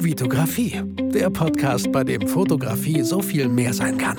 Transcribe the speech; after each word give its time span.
Vitografie, 0.00 0.80
der 1.12 1.28
Podcast, 1.28 1.90
bei 1.90 2.04
dem 2.04 2.28
Fotografie 2.28 3.02
so 3.02 3.20
viel 3.20 3.48
mehr 3.48 3.74
sein 3.74 3.98
kann. 3.98 4.16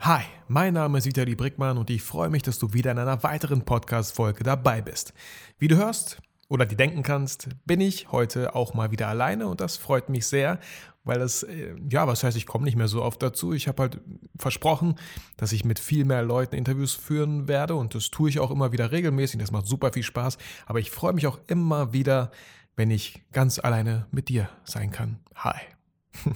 Hi, 0.00 0.24
mein 0.48 0.74
Name 0.74 0.98
ist 0.98 1.06
Vitali 1.06 1.36
Brickmann 1.36 1.78
und 1.78 1.88
ich 1.88 2.02
freue 2.02 2.30
mich, 2.30 2.42
dass 2.42 2.58
du 2.58 2.72
wieder 2.72 2.90
in 2.90 2.98
einer 2.98 3.22
weiteren 3.22 3.64
Podcast-Folge 3.64 4.42
dabei 4.42 4.82
bist. 4.82 5.14
Wie 5.60 5.68
du 5.68 5.76
hörst 5.76 6.20
oder 6.48 6.66
die 6.66 6.74
denken 6.74 7.04
kannst, 7.04 7.48
bin 7.64 7.80
ich 7.80 8.10
heute 8.10 8.56
auch 8.56 8.74
mal 8.74 8.90
wieder 8.90 9.06
alleine 9.06 9.46
und 9.46 9.60
das 9.60 9.76
freut 9.76 10.08
mich 10.08 10.26
sehr, 10.26 10.58
weil 11.04 11.18
das, 11.18 11.42
äh, 11.42 11.74
ja, 11.88 12.06
was 12.06 12.24
heißt, 12.24 12.36
ich 12.36 12.46
komme 12.46 12.64
nicht 12.64 12.76
mehr 12.76 12.88
so 12.88 13.02
oft 13.02 13.22
dazu. 13.22 13.52
Ich 13.52 13.68
habe 13.68 13.82
halt 13.82 14.00
versprochen, 14.36 14.96
dass 15.36 15.52
ich 15.52 15.64
mit 15.64 15.78
viel 15.78 16.04
mehr 16.04 16.22
Leuten 16.22 16.56
Interviews 16.56 16.94
führen 16.94 17.48
werde 17.48 17.74
und 17.74 17.94
das 17.94 18.10
tue 18.10 18.28
ich 18.28 18.38
auch 18.38 18.50
immer 18.50 18.72
wieder 18.72 18.92
regelmäßig. 18.92 19.40
Das 19.40 19.50
macht 19.50 19.66
super 19.66 19.92
viel 19.92 20.02
Spaß, 20.02 20.38
aber 20.66 20.78
ich 20.78 20.90
freue 20.90 21.12
mich 21.12 21.26
auch 21.26 21.38
immer 21.46 21.92
wieder, 21.92 22.30
wenn 22.76 22.90
ich 22.90 23.22
ganz 23.32 23.58
alleine 23.58 24.06
mit 24.10 24.28
dir 24.28 24.48
sein 24.64 24.90
kann. 24.90 25.18
Hi. 25.34 25.60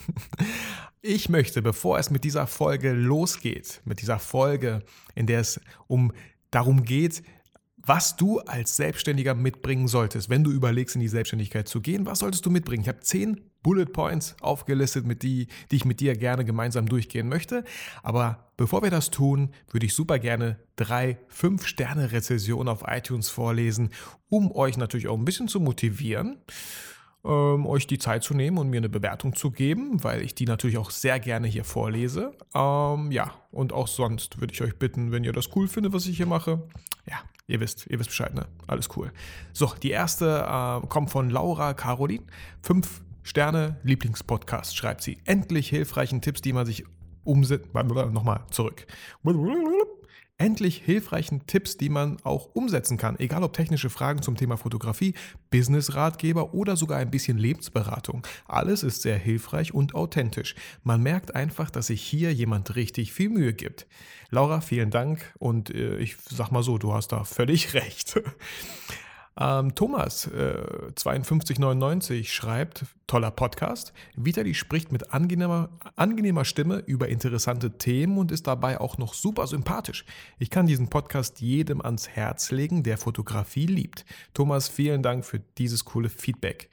Ich 1.06 1.28
möchte, 1.28 1.60
bevor 1.60 1.98
es 1.98 2.08
mit 2.08 2.24
dieser 2.24 2.46
Folge 2.46 2.92
losgeht, 2.92 3.82
mit 3.84 4.00
dieser 4.00 4.18
Folge, 4.18 4.82
in 5.14 5.26
der 5.26 5.40
es 5.40 5.60
um 5.86 6.14
darum 6.50 6.82
geht, 6.82 7.22
was 7.86 8.16
du 8.16 8.40
als 8.40 8.76
Selbstständiger 8.76 9.34
mitbringen 9.34 9.88
solltest, 9.88 10.30
wenn 10.30 10.44
du 10.44 10.50
überlegst, 10.50 10.94
in 10.94 11.00
die 11.00 11.08
Selbstständigkeit 11.08 11.68
zu 11.68 11.80
gehen. 11.80 12.06
Was 12.06 12.20
solltest 12.20 12.44
du 12.46 12.50
mitbringen? 12.50 12.82
Ich 12.82 12.88
habe 12.88 13.00
zehn 13.00 13.40
Bullet 13.62 13.86
Points 13.86 14.36
aufgelistet, 14.40 15.06
mit 15.06 15.22
die, 15.22 15.48
die 15.70 15.76
ich 15.76 15.84
mit 15.84 16.00
dir 16.00 16.16
gerne 16.16 16.44
gemeinsam 16.44 16.86
durchgehen 16.86 17.28
möchte. 17.28 17.64
Aber 18.02 18.50
bevor 18.56 18.82
wir 18.82 18.90
das 18.90 19.10
tun, 19.10 19.50
würde 19.70 19.86
ich 19.86 19.94
super 19.94 20.18
gerne 20.18 20.58
drei 20.76 21.18
Fünf-Sterne-Rezessionen 21.28 22.68
auf 22.68 22.84
iTunes 22.86 23.30
vorlesen, 23.30 23.90
um 24.28 24.52
euch 24.52 24.76
natürlich 24.76 25.08
auch 25.08 25.16
ein 25.16 25.24
bisschen 25.24 25.48
zu 25.48 25.60
motivieren 25.60 26.38
ähm, 27.24 27.66
euch 27.66 27.86
die 27.86 27.98
Zeit 27.98 28.22
zu 28.22 28.34
nehmen 28.34 28.58
und 28.58 28.68
mir 28.68 28.78
eine 28.78 28.88
Bewertung 28.88 29.34
zu 29.34 29.50
geben, 29.50 30.04
weil 30.04 30.22
ich 30.22 30.34
die 30.34 30.44
natürlich 30.44 30.76
auch 30.76 30.90
sehr 30.90 31.18
gerne 31.18 31.48
hier 31.48 31.64
vorlese. 31.64 32.32
Ähm, 32.54 33.10
ja, 33.10 33.34
und 33.50 33.72
auch 33.72 33.88
sonst 33.88 34.40
würde 34.40 34.52
ich 34.52 34.62
euch 34.62 34.78
bitten, 34.78 35.10
wenn 35.10 35.24
ihr 35.24 35.32
das 35.32 35.56
cool 35.56 35.68
findet, 35.68 35.92
was 35.92 36.06
ich 36.06 36.18
hier 36.18 36.26
mache. 36.26 36.62
Ja, 37.08 37.22
ihr 37.46 37.60
wisst, 37.60 37.86
ihr 37.88 37.98
wisst 37.98 38.10
Bescheid, 38.10 38.34
ne? 38.34 38.46
Alles 38.66 38.88
cool. 38.96 39.12
So, 39.52 39.72
die 39.82 39.90
erste 39.90 40.46
äh, 40.46 40.86
kommt 40.86 41.10
von 41.10 41.30
Laura 41.30 41.74
Caroline. 41.74 42.24
Fünf 42.62 43.02
Sterne 43.22 43.80
Lieblingspodcast, 43.84 44.76
schreibt 44.76 45.02
sie. 45.02 45.18
Endlich 45.24 45.68
hilfreichen 45.70 46.20
Tipps, 46.20 46.42
die 46.42 46.52
man 46.52 46.66
sich 46.66 46.84
umsetzt. 47.24 47.72
Nochmal 47.74 48.40
zurück 48.50 48.86
endlich 50.38 50.78
hilfreichen 50.84 51.46
Tipps, 51.46 51.76
die 51.76 51.88
man 51.88 52.18
auch 52.24 52.54
umsetzen 52.54 52.96
kann, 52.96 53.18
egal 53.18 53.42
ob 53.44 53.52
technische 53.52 53.90
Fragen 53.90 54.20
zum 54.20 54.36
Thema 54.36 54.56
Fotografie, 54.56 55.14
Business-Ratgeber 55.50 56.54
oder 56.54 56.76
sogar 56.76 56.98
ein 56.98 57.10
bisschen 57.10 57.38
Lebensberatung. 57.38 58.26
Alles 58.46 58.82
ist 58.82 59.02
sehr 59.02 59.18
hilfreich 59.18 59.72
und 59.72 59.94
authentisch. 59.94 60.54
Man 60.82 61.02
merkt 61.02 61.34
einfach, 61.34 61.70
dass 61.70 61.86
sich 61.86 62.02
hier 62.02 62.32
jemand 62.32 62.74
richtig 62.74 63.12
viel 63.12 63.28
Mühe 63.28 63.54
gibt. 63.54 63.86
Laura, 64.30 64.60
vielen 64.60 64.90
Dank 64.90 65.32
und 65.38 65.70
äh, 65.70 65.96
ich 65.98 66.16
sag 66.28 66.50
mal 66.50 66.62
so, 66.62 66.78
du 66.78 66.92
hast 66.92 67.08
da 67.08 67.24
völlig 67.24 67.74
recht. 67.74 68.20
Ähm, 69.38 69.74
Thomas 69.74 70.26
äh, 70.28 70.62
5299 70.96 72.32
schreibt, 72.32 72.84
toller 73.06 73.30
Podcast. 73.30 73.92
Vitali 74.16 74.54
spricht 74.54 74.92
mit 74.92 75.12
angenehmer, 75.12 75.70
angenehmer 75.96 76.44
Stimme 76.44 76.82
über 76.86 77.08
interessante 77.08 77.76
Themen 77.78 78.16
und 78.18 78.30
ist 78.30 78.46
dabei 78.46 78.80
auch 78.80 78.96
noch 78.96 79.14
super 79.14 79.46
sympathisch. 79.46 80.04
Ich 80.38 80.50
kann 80.50 80.66
diesen 80.66 80.88
Podcast 80.88 81.40
jedem 81.40 81.80
ans 81.80 82.08
Herz 82.08 82.50
legen, 82.50 82.82
der 82.82 82.96
Fotografie 82.96 83.66
liebt. 83.66 84.04
Thomas, 84.34 84.68
vielen 84.68 85.02
Dank 85.02 85.24
für 85.24 85.40
dieses 85.58 85.84
coole 85.84 86.08
Feedback. 86.08 86.70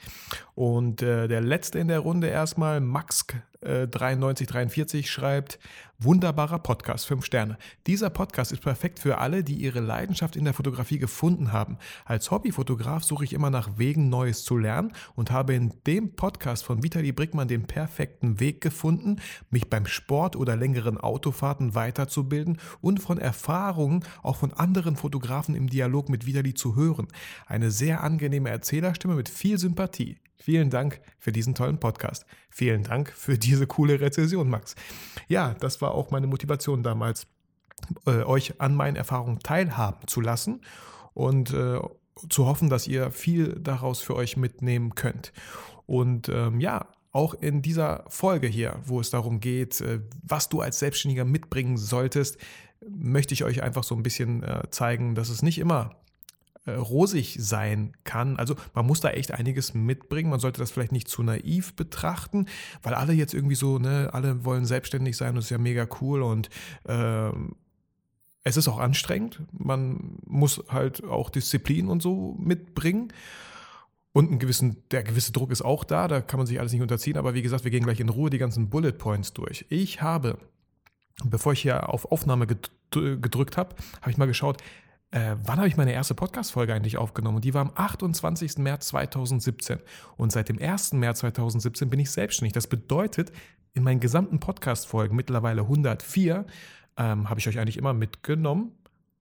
Und 0.53 1.01
äh, 1.01 1.27
der 1.27 1.41
letzte 1.41 1.79
in 1.79 1.87
der 1.87 1.99
Runde 1.99 2.27
erstmal, 2.27 2.79
Max 2.79 3.25
9343 3.63 5.05
äh, 5.05 5.07
schreibt, 5.07 5.59
wunderbarer 5.99 6.57
Podcast, 6.59 7.05
5 7.05 7.23
Sterne. 7.23 7.57
Dieser 7.85 8.09
Podcast 8.09 8.51
ist 8.51 8.61
perfekt 8.61 8.97
für 8.97 9.19
alle, 9.19 9.43
die 9.43 9.53
ihre 9.53 9.79
Leidenschaft 9.79 10.35
in 10.35 10.45
der 10.45 10.53
Fotografie 10.53 10.97
gefunden 10.97 11.51
haben. 11.51 11.77
Als 12.05 12.31
Hobbyfotograf 12.31 13.03
suche 13.03 13.23
ich 13.23 13.33
immer 13.33 13.51
nach 13.51 13.77
Wegen, 13.77 14.09
Neues 14.09 14.43
zu 14.43 14.57
lernen 14.57 14.93
und 15.15 15.29
habe 15.29 15.53
in 15.53 15.73
dem 15.85 16.15
Podcast 16.15 16.63
von 16.63 16.81
Vitali 16.81 17.11
Brickmann 17.11 17.47
den 17.47 17.67
perfekten 17.67 18.39
Weg 18.39 18.61
gefunden, 18.61 19.21
mich 19.51 19.69
beim 19.69 19.85
Sport 19.85 20.35
oder 20.35 20.55
längeren 20.55 20.97
Autofahrten 20.97 21.75
weiterzubilden 21.75 22.57
und 22.81 22.99
von 22.99 23.19
Erfahrungen 23.19 24.03
auch 24.23 24.37
von 24.37 24.53
anderen 24.53 24.95
Fotografen 24.95 25.53
im 25.53 25.69
Dialog 25.69 26.09
mit 26.09 26.25
Vitali 26.25 26.55
zu 26.55 26.75
hören. 26.75 27.07
Eine 27.45 27.69
sehr 27.69 28.03
angenehme 28.03 28.49
Erzählerstimme 28.49 29.13
mit 29.13 29.29
viel 29.29 29.59
Sympathie. 29.59 30.17
Vielen 30.35 30.71
Dank 30.71 31.01
für 31.19 31.31
diesen 31.31 31.53
tollen 31.53 31.79
Podcast. 31.79 32.25
Vielen 32.53 32.83
Dank 32.83 33.09
für 33.09 33.37
diese 33.37 33.65
coole 33.65 34.01
Rezession, 34.01 34.49
Max. 34.49 34.75
Ja, 35.29 35.55
das 35.55 35.81
war 35.81 35.93
auch 35.93 36.11
meine 36.11 36.27
Motivation 36.27 36.83
damals, 36.83 37.25
äh, 38.05 38.23
euch 38.23 38.59
an 38.59 38.75
meinen 38.75 38.97
Erfahrungen 38.97 39.39
teilhaben 39.39 40.05
zu 40.07 40.19
lassen 40.19 40.61
und 41.13 41.53
äh, 41.53 41.79
zu 42.29 42.45
hoffen, 42.45 42.69
dass 42.69 42.87
ihr 42.87 43.09
viel 43.11 43.57
daraus 43.59 44.01
für 44.01 44.15
euch 44.15 44.35
mitnehmen 44.35 44.95
könnt. 44.95 45.31
Und 45.87 46.27
ähm, 46.27 46.59
ja, 46.59 46.87
auch 47.13 47.33
in 47.33 47.61
dieser 47.61 48.03
Folge 48.09 48.47
hier, 48.47 48.79
wo 48.85 48.99
es 48.99 49.09
darum 49.09 49.39
geht, 49.39 49.79
äh, 49.79 50.01
was 50.21 50.49
du 50.49 50.59
als 50.59 50.79
Selbstständiger 50.79 51.23
mitbringen 51.23 51.77
solltest, 51.77 52.37
möchte 52.85 53.33
ich 53.33 53.45
euch 53.45 53.63
einfach 53.63 53.83
so 53.83 53.95
ein 53.95 54.03
bisschen 54.03 54.43
zeigen, 54.71 55.13
dass 55.13 55.29
es 55.29 55.43
nicht 55.43 55.59
immer 55.59 56.00
rosig 56.67 57.37
sein 57.39 57.93
kann. 58.03 58.37
Also 58.37 58.55
man 58.73 58.85
muss 58.85 59.01
da 59.01 59.09
echt 59.09 59.31
einiges 59.31 59.73
mitbringen. 59.73 60.29
Man 60.29 60.39
sollte 60.39 60.59
das 60.59 60.71
vielleicht 60.71 60.91
nicht 60.91 61.07
zu 61.07 61.23
naiv 61.23 61.75
betrachten, 61.75 62.45
weil 62.83 62.93
alle 62.93 63.13
jetzt 63.13 63.33
irgendwie 63.33 63.55
so, 63.55 63.79
ne, 63.79 64.09
alle 64.13 64.45
wollen 64.45 64.65
selbstständig 64.65 65.17
sein 65.17 65.29
und 65.29 65.37
das 65.37 65.45
ist 65.45 65.51
ja 65.51 65.57
mega 65.57 65.87
cool 66.01 66.21
und 66.21 66.49
ähm, 66.87 67.55
es 68.43 68.57
ist 68.57 68.67
auch 68.67 68.79
anstrengend. 68.79 69.41
Man 69.51 70.17
muss 70.25 70.63
halt 70.69 71.03
auch 71.03 71.29
Disziplin 71.29 71.87
und 71.87 72.01
so 72.01 72.35
mitbringen. 72.39 73.13
Und 74.13 74.29
einen 74.29 74.39
gewissen, 74.39 74.83
der 74.91 75.03
gewisse 75.03 75.31
Druck 75.31 75.51
ist 75.51 75.61
auch 75.61 75.85
da, 75.85 76.07
da 76.09 76.19
kann 76.19 76.37
man 76.37 76.45
sich 76.45 76.59
alles 76.59 76.73
nicht 76.73 76.81
unterziehen. 76.81 77.17
Aber 77.17 77.33
wie 77.33 77.41
gesagt, 77.41 77.63
wir 77.63 77.71
gehen 77.71 77.83
gleich 77.83 77.99
in 78.01 78.09
Ruhe 78.09 78.29
die 78.29 78.39
ganzen 78.39 78.69
Bullet 78.69 78.91
Points 78.91 79.33
durch. 79.33 79.65
Ich 79.69 80.01
habe, 80.01 80.37
bevor 81.23 81.53
ich 81.53 81.61
hier 81.61 81.89
auf 81.89 82.11
Aufnahme 82.11 82.45
gedrückt 82.45 83.55
habe, 83.55 83.75
habe 84.01 84.11
ich 84.11 84.17
mal 84.17 84.25
geschaut, 84.25 84.57
äh, 85.11 85.35
wann 85.43 85.57
habe 85.57 85.67
ich 85.67 85.77
meine 85.77 85.91
erste 85.91 86.15
Podcast-Folge 86.15 86.73
eigentlich 86.73 86.97
aufgenommen? 86.97 87.37
Und 87.37 87.45
die 87.45 87.53
war 87.53 87.61
am 87.61 87.71
28. 87.75 88.57
März 88.57 88.87
2017. 88.87 89.79
Und 90.17 90.31
seit 90.31 90.49
dem 90.49 90.59
1. 90.59 90.93
März 90.93 91.19
2017 91.19 91.89
bin 91.89 91.99
ich 91.99 92.11
selbstständig. 92.11 92.53
Das 92.53 92.67
bedeutet, 92.67 93.31
in 93.73 93.83
meinen 93.83 93.99
gesamten 93.99 94.39
Podcast-Folgen, 94.39 95.15
mittlerweile 95.15 95.61
104, 95.61 96.45
ähm, 96.97 97.29
habe 97.29 97.39
ich 97.39 97.47
euch 97.47 97.59
eigentlich 97.59 97.77
immer 97.77 97.93
mitgenommen 97.93 98.71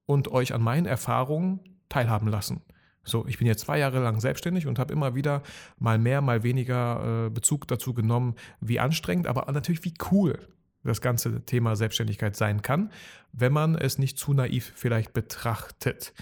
und 0.07 0.29
euch 0.29 0.55
an 0.55 0.63
meinen 0.63 0.87
Erfahrungen 0.87 1.61
teilhaben 1.89 2.29
lassen. 2.29 2.63
So, 3.03 3.27
ich 3.27 3.39
bin 3.39 3.47
jetzt 3.47 3.63
zwei 3.63 3.79
Jahre 3.79 4.01
lang 4.01 4.21
selbstständig 4.21 4.67
und 4.67 4.79
habe 4.79 4.93
immer 4.93 5.15
wieder 5.15 5.43
mal 5.79 5.99
mehr, 5.99 6.21
mal 6.21 6.43
weniger 6.43 7.27
äh, 7.27 7.31
Bezug 7.31 7.67
dazu 7.67 7.95
genommen, 7.95 8.35
wie 8.61 8.79
anstrengend, 8.79 9.27
aber 9.27 9.51
natürlich 9.51 9.85
wie 9.85 9.95
cool 10.13 10.39
das 10.85 11.01
ganze 11.01 11.45
Thema 11.45 11.77
Selbstständigkeit 11.77 12.37
sein 12.37 12.63
kann, 12.63 12.91
wenn 13.33 13.53
man 13.53 13.75
es 13.75 13.99
nicht 13.99 14.19
zu 14.19 14.33
naiv 14.33 14.73
vielleicht 14.75 15.13
betrachtet. 15.13 16.13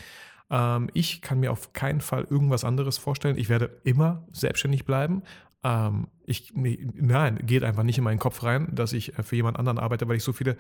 Ähm, 0.51 0.91
ich 0.95 1.23
kann 1.23 1.41
mir 1.41 1.53
auf 1.53 1.73
keinen 1.73 2.01
Fall 2.01 2.27
irgendwas 2.29 2.65
anderes 2.65 2.99
vorstellen. 2.99 3.39
Ich 3.39 3.49
werde 3.49 3.81
immer 3.85 4.27
selbstständig 4.33 4.85
bleiben. 4.85 5.23
Ähm, 5.65 6.09
ich, 6.25 6.53
nee, 6.55 6.87
nein, 6.95 7.41
geht 7.45 7.65
einfach 7.65 7.83
nicht 7.83 7.99
in 7.99 8.05
meinen 8.05 8.19
Kopf 8.19 8.43
rein, 8.43 8.69
dass 8.73 8.93
ich 8.93 9.19
äh, 9.19 9.23
für 9.23 9.37
jemand 9.37 9.59
anderen 9.59 9.79
arbeite, 9.79 10.07
weil 10.09 10.17
ich 10.17 10.23
so 10.23 10.33
viele. 10.33 10.57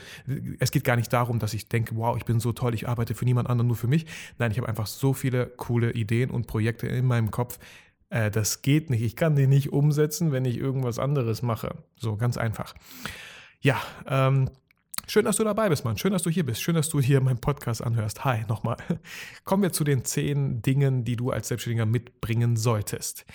Es 0.58 0.70
geht 0.70 0.84
gar 0.84 0.96
nicht 0.96 1.12
darum, 1.12 1.38
dass 1.38 1.54
ich 1.54 1.68
denke, 1.68 1.96
wow, 1.96 2.16
ich 2.16 2.24
bin 2.24 2.40
so 2.40 2.52
toll, 2.52 2.74
ich 2.74 2.88
arbeite 2.88 3.14
für 3.14 3.24
niemand 3.24 3.48
anderen, 3.48 3.68
nur 3.68 3.76
für 3.76 3.86
mich. 3.86 4.06
Nein, 4.38 4.50
ich 4.50 4.58
habe 4.58 4.68
einfach 4.68 4.86
so 4.86 5.12
viele 5.12 5.46
coole 5.46 5.92
Ideen 5.92 6.30
und 6.30 6.46
Projekte 6.46 6.86
in 6.88 7.06
meinem 7.06 7.30
Kopf. 7.30 7.58
Äh, 8.10 8.30
das 8.30 8.62
geht 8.62 8.90
nicht. 8.90 9.02
Ich 9.02 9.14
kann 9.14 9.36
die 9.36 9.46
nicht 9.46 9.72
umsetzen, 9.72 10.32
wenn 10.32 10.44
ich 10.44 10.58
irgendwas 10.58 10.98
anderes 10.98 11.42
mache. 11.42 11.76
So 11.96 12.16
ganz 12.16 12.36
einfach. 12.36 12.74
Ja, 13.60 13.82
ähm, 14.06 14.48
schön, 15.08 15.24
dass 15.24 15.36
du 15.36 15.44
dabei 15.44 15.68
bist, 15.68 15.84
Mann. 15.84 15.98
Schön, 15.98 16.12
dass 16.12 16.22
du 16.22 16.30
hier 16.30 16.46
bist. 16.46 16.62
Schön, 16.62 16.76
dass 16.76 16.88
du 16.88 17.00
hier 17.00 17.20
meinen 17.20 17.40
Podcast 17.40 17.82
anhörst. 17.82 18.24
Hi, 18.24 18.44
nochmal. 18.48 18.76
Kommen 19.44 19.64
wir 19.64 19.72
zu 19.72 19.82
den 19.82 20.04
zehn 20.04 20.62
Dingen, 20.62 21.04
die 21.04 21.16
du 21.16 21.30
als 21.32 21.48
Selbstständiger 21.48 21.84
mitbringen 21.84 22.56
solltest. 22.56 23.26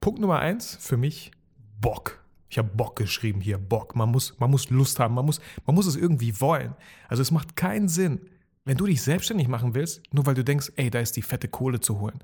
Punkt 0.00 0.20
Nummer 0.20 0.38
eins 0.38 0.76
für 0.76 0.96
mich, 0.96 1.32
Bock. 1.80 2.24
Ich 2.48 2.58
habe 2.58 2.68
Bock 2.68 2.94
geschrieben 2.94 3.40
hier, 3.40 3.58
Bock. 3.58 3.96
Man 3.96 4.10
muss, 4.10 4.38
man 4.38 4.52
muss 4.52 4.70
Lust 4.70 5.00
haben, 5.00 5.14
man 5.14 5.26
muss, 5.26 5.40
man 5.66 5.74
muss 5.74 5.86
es 5.86 5.96
irgendwie 5.96 6.40
wollen. 6.40 6.76
Also 7.08 7.22
es 7.22 7.32
macht 7.32 7.56
keinen 7.56 7.88
Sinn, 7.88 8.20
wenn 8.64 8.76
du 8.76 8.86
dich 8.86 9.02
selbstständig 9.02 9.48
machen 9.48 9.74
willst, 9.74 10.02
nur 10.12 10.26
weil 10.26 10.34
du 10.34 10.44
denkst, 10.44 10.72
ey, 10.76 10.90
da 10.90 11.00
ist 11.00 11.16
die 11.16 11.22
fette 11.22 11.48
Kohle 11.48 11.80
zu 11.80 11.98
holen. 11.98 12.22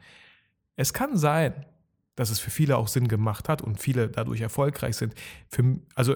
Es 0.77 0.93
kann 0.93 1.17
sein, 1.17 1.67
dass 2.15 2.31
es 2.31 2.39
für 2.39 2.51
viele 2.51 2.77
auch 2.77 2.87
Sinn 2.87 3.09
gemacht 3.09 3.49
hat 3.49 3.63
und 3.63 3.81
viele 3.81 4.09
dadurch 4.09 4.43
erfolgreich 4.43 4.97
sind. 4.97 5.15
Für, 5.49 5.79
also 5.97 6.15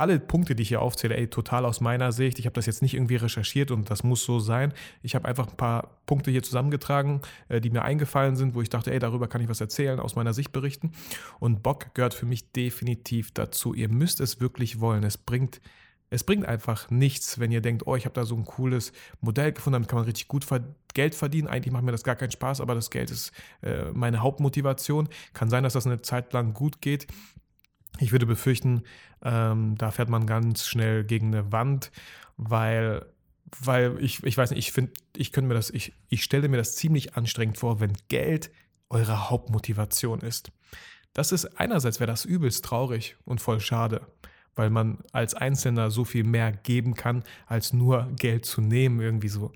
alle 0.00 0.18
Punkte, 0.18 0.54
die 0.54 0.62
ich 0.62 0.68
hier 0.68 0.82
aufzähle, 0.82 1.16
ey, 1.16 1.28
total 1.28 1.64
aus 1.64 1.80
meiner 1.80 2.12
Sicht. 2.12 2.38
Ich 2.38 2.46
habe 2.46 2.54
das 2.54 2.66
jetzt 2.66 2.82
nicht 2.82 2.94
irgendwie 2.94 3.16
recherchiert 3.16 3.70
und 3.70 3.90
das 3.90 4.02
muss 4.02 4.24
so 4.24 4.38
sein. 4.38 4.72
Ich 5.02 5.14
habe 5.14 5.28
einfach 5.28 5.48
ein 5.48 5.56
paar 5.56 6.00
Punkte 6.06 6.30
hier 6.30 6.42
zusammengetragen, 6.42 7.20
äh, 7.48 7.60
die 7.60 7.70
mir 7.70 7.82
eingefallen 7.82 8.36
sind, 8.36 8.54
wo 8.54 8.62
ich 8.62 8.70
dachte, 8.70 8.92
ey, 8.92 8.98
darüber 8.98 9.28
kann 9.28 9.40
ich 9.40 9.48
was 9.48 9.60
erzählen, 9.60 10.00
aus 10.00 10.16
meiner 10.16 10.32
Sicht 10.32 10.52
berichten. 10.52 10.92
Und 11.38 11.62
Bock 11.62 11.94
gehört 11.94 12.14
für 12.14 12.26
mich 12.26 12.50
definitiv 12.52 13.32
dazu. 13.32 13.74
Ihr 13.74 13.88
müsst 13.88 14.20
es 14.20 14.40
wirklich 14.40 14.80
wollen. 14.80 15.04
Es 15.04 15.18
bringt 15.18 15.60
es 16.12 16.24
bringt 16.24 16.44
einfach 16.44 16.90
nichts, 16.90 17.38
wenn 17.38 17.52
ihr 17.52 17.60
denkt, 17.60 17.86
oh, 17.86 17.94
ich 17.94 18.04
habe 18.04 18.14
da 18.14 18.24
so 18.24 18.34
ein 18.34 18.44
cooles 18.44 18.92
Modell 19.20 19.52
gefunden, 19.52 19.74
damit 19.74 19.88
kann 19.88 19.98
man 19.98 20.06
richtig 20.06 20.26
gut 20.26 20.44
Geld 20.92 21.14
verdienen. 21.14 21.46
Eigentlich 21.46 21.72
macht 21.72 21.84
mir 21.84 21.92
das 21.92 22.02
gar 22.02 22.16
keinen 22.16 22.32
Spaß, 22.32 22.60
aber 22.60 22.74
das 22.74 22.90
Geld 22.90 23.12
ist 23.12 23.30
äh, 23.62 23.84
meine 23.92 24.18
Hauptmotivation. 24.18 25.08
Kann 25.34 25.50
sein, 25.50 25.62
dass 25.62 25.74
das 25.74 25.86
eine 25.86 26.02
Zeit 26.02 26.32
lang 26.32 26.52
gut 26.52 26.82
geht. 26.82 27.06
Ich 28.00 28.12
würde 28.12 28.26
befürchten, 28.26 28.82
ähm, 29.22 29.76
da 29.76 29.90
fährt 29.90 30.08
man 30.08 30.26
ganz 30.26 30.66
schnell 30.66 31.04
gegen 31.04 31.28
eine 31.28 31.52
Wand, 31.52 31.92
weil, 32.36 33.06
weil 33.62 34.02
ich, 34.02 34.24
ich 34.24 34.36
weiß 34.36 34.50
nicht, 34.50 34.58
ich 34.58 34.72
finde, 34.72 34.92
ich 35.16 35.32
könnte 35.32 35.48
mir 35.48 35.54
das, 35.54 35.70
ich, 35.70 35.92
ich 36.08 36.24
stelle 36.24 36.48
mir 36.48 36.56
das 36.56 36.76
ziemlich 36.76 37.14
anstrengend 37.16 37.58
vor, 37.58 37.80
wenn 37.80 37.92
Geld 38.08 38.50
eure 38.88 39.30
Hauptmotivation 39.30 40.20
ist. 40.20 40.50
Das 41.12 41.32
ist 41.32 41.60
einerseits 41.60 42.00
wäre 42.00 42.10
das 42.10 42.24
übelst 42.24 42.64
traurig 42.64 43.16
und 43.24 43.40
voll 43.40 43.60
schade 43.60 44.06
weil 44.54 44.70
man 44.70 44.98
als 45.12 45.34
Einzelner 45.34 45.90
so 45.90 46.04
viel 46.04 46.24
mehr 46.24 46.52
geben 46.52 46.94
kann, 46.94 47.24
als 47.46 47.72
nur 47.72 48.10
Geld 48.16 48.44
zu 48.44 48.60
nehmen, 48.60 49.00
irgendwie 49.00 49.28
so. 49.28 49.52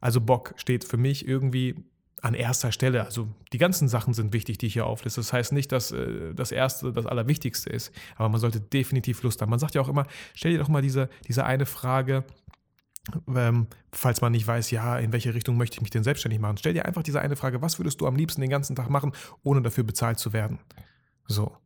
Also 0.00 0.20
Bock 0.20 0.54
steht 0.56 0.84
für 0.84 0.96
mich 0.96 1.26
irgendwie 1.26 1.76
an 2.22 2.34
erster 2.34 2.72
Stelle. 2.72 3.04
Also 3.04 3.28
die 3.52 3.58
ganzen 3.58 3.88
Sachen 3.88 4.14
sind 4.14 4.32
wichtig, 4.32 4.58
die 4.58 4.66
ich 4.66 4.72
hier 4.72 4.86
aufliste. 4.86 5.20
Das 5.20 5.32
heißt 5.32 5.52
nicht, 5.52 5.72
dass 5.72 5.92
äh, 5.92 6.34
das 6.34 6.52
Erste 6.52 6.92
das 6.92 7.06
Allerwichtigste 7.06 7.70
ist, 7.70 7.92
aber 8.16 8.28
man 8.28 8.40
sollte 8.40 8.60
definitiv 8.60 9.22
Lust 9.22 9.40
haben. 9.40 9.50
Man 9.50 9.58
sagt 9.58 9.74
ja 9.74 9.80
auch 9.80 9.88
immer, 9.88 10.06
stell 10.34 10.52
dir 10.52 10.58
doch 10.58 10.68
mal 10.68 10.82
diese, 10.82 11.08
diese 11.26 11.44
eine 11.44 11.66
Frage, 11.66 12.24
ähm, 13.34 13.66
falls 13.92 14.20
man 14.20 14.32
nicht 14.32 14.46
weiß, 14.46 14.70
ja, 14.70 14.98
in 14.98 15.12
welche 15.12 15.34
Richtung 15.34 15.56
möchte 15.56 15.76
ich 15.76 15.80
mich 15.80 15.90
denn 15.90 16.04
selbstständig 16.04 16.40
machen. 16.40 16.58
Stell 16.58 16.74
dir 16.74 16.84
einfach 16.84 17.02
diese 17.02 17.20
eine 17.20 17.36
Frage, 17.36 17.62
was 17.62 17.78
würdest 17.78 18.00
du 18.00 18.06
am 18.06 18.16
liebsten 18.16 18.40
den 18.40 18.50
ganzen 18.50 18.76
Tag 18.76 18.90
machen, 18.90 19.12
ohne 19.42 19.62
dafür 19.62 19.84
bezahlt 19.84 20.18
zu 20.18 20.32
werden? 20.32 20.58
So. 21.26 21.56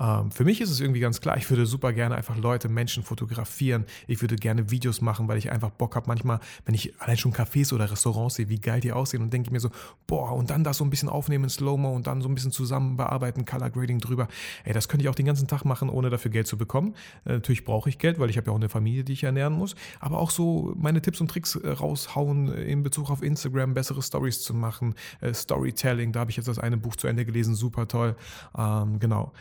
Ähm, 0.00 0.30
für 0.30 0.44
mich 0.44 0.60
ist 0.60 0.70
es 0.70 0.80
irgendwie 0.80 1.00
ganz 1.00 1.20
klar, 1.20 1.36
ich 1.36 1.48
würde 1.50 1.66
super 1.66 1.92
gerne 1.92 2.14
einfach 2.14 2.36
Leute, 2.36 2.68
Menschen 2.68 3.02
fotografieren. 3.02 3.84
Ich 4.06 4.20
würde 4.22 4.36
gerne 4.36 4.70
Videos 4.70 5.00
machen, 5.00 5.28
weil 5.28 5.38
ich 5.38 5.52
einfach 5.52 5.70
Bock 5.70 5.94
habe. 5.94 6.06
Manchmal, 6.08 6.40
wenn 6.64 6.74
ich 6.74 6.98
allein 7.00 7.18
schon 7.18 7.32
Cafés 7.32 7.74
oder 7.74 7.90
Restaurants 7.90 8.36
sehe, 8.36 8.48
wie 8.48 8.58
geil 8.58 8.80
die 8.80 8.92
aussehen 8.92 9.22
und 9.22 9.32
denke 9.32 9.48
ich 9.48 9.52
mir 9.52 9.60
so, 9.60 9.70
boah, 10.06 10.32
und 10.32 10.50
dann 10.50 10.64
das 10.64 10.78
so 10.78 10.84
ein 10.84 10.90
bisschen 10.90 11.08
aufnehmen 11.08 11.44
in 11.44 11.50
Slow-Mo 11.50 11.94
und 11.94 12.06
dann 12.06 12.22
so 12.22 12.28
ein 12.28 12.34
bisschen 12.34 12.52
zusammen 12.52 12.96
bearbeiten, 12.96 13.44
Color 13.44 13.70
Grading 13.70 13.98
drüber. 13.98 14.28
Ey, 14.64 14.72
das 14.72 14.88
könnte 14.88 15.04
ich 15.04 15.08
auch 15.08 15.14
den 15.14 15.26
ganzen 15.26 15.46
Tag 15.46 15.64
machen, 15.64 15.90
ohne 15.90 16.08
dafür 16.08 16.30
Geld 16.30 16.46
zu 16.46 16.56
bekommen. 16.56 16.94
Äh, 17.24 17.34
natürlich 17.34 17.64
brauche 17.64 17.88
ich 17.88 17.98
Geld, 17.98 18.18
weil 18.18 18.30
ich 18.30 18.36
habe 18.38 18.46
ja 18.46 18.52
auch 18.52 18.56
eine 18.56 18.68
Familie, 18.70 19.04
die 19.04 19.12
ich 19.12 19.24
ernähren 19.24 19.52
muss. 19.52 19.74
Aber 20.00 20.18
auch 20.18 20.30
so 20.30 20.72
meine 20.76 21.02
Tipps 21.02 21.20
und 21.20 21.30
Tricks 21.30 21.56
äh, 21.56 21.68
raushauen 21.68 22.48
in 22.48 22.82
Bezug 22.82 23.10
auf 23.10 23.22
Instagram, 23.22 23.74
bessere 23.74 24.02
Stories 24.02 24.42
zu 24.42 24.54
machen, 24.54 24.94
äh, 25.20 25.34
Storytelling. 25.34 26.12
Da 26.12 26.20
habe 26.20 26.30
ich 26.30 26.36
jetzt 26.36 26.48
das 26.48 26.58
eine 26.58 26.78
Buch 26.78 26.96
zu 26.96 27.06
Ende 27.06 27.24
gelesen, 27.26 27.54
super 27.54 27.86
toll. 27.86 28.16
Ähm, 28.56 28.98
genau 28.98 29.32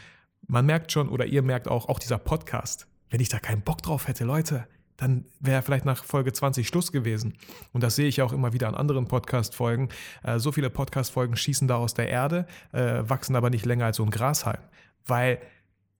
man 0.49 0.65
merkt 0.65 0.91
schon, 0.91 1.09
oder 1.09 1.27
ihr 1.27 1.43
merkt 1.43 1.67
auch, 1.67 1.87
auch 1.87 1.99
dieser 1.99 2.17
Podcast, 2.17 2.87
wenn 3.11 3.19
ich 3.19 3.29
da 3.29 3.39
keinen 3.39 3.61
Bock 3.61 3.83
drauf 3.83 4.07
hätte, 4.07 4.25
Leute, 4.25 4.67
dann 4.97 5.25
wäre 5.39 5.61
vielleicht 5.61 5.85
nach 5.85 6.03
Folge 6.03 6.33
20 6.33 6.67
Schluss 6.67 6.91
gewesen. 6.91 7.35
Und 7.71 7.83
das 7.83 7.95
sehe 7.95 8.07
ich 8.07 8.21
auch 8.21 8.33
immer 8.33 8.51
wieder 8.51 8.67
an 8.67 8.75
anderen 8.75 9.07
Podcast-Folgen. 9.07 9.89
Äh, 10.23 10.39
so 10.39 10.51
viele 10.51 10.71
Podcast-Folgen 10.71 11.35
schießen 11.35 11.67
da 11.67 11.75
aus 11.75 11.93
der 11.93 12.09
Erde, 12.09 12.47
äh, 12.71 13.03
wachsen 13.07 13.35
aber 13.35 13.51
nicht 13.51 13.65
länger 13.65 13.85
als 13.85 13.97
so 13.97 14.03
ein 14.03 14.09
Grashalm, 14.09 14.61
weil 15.05 15.39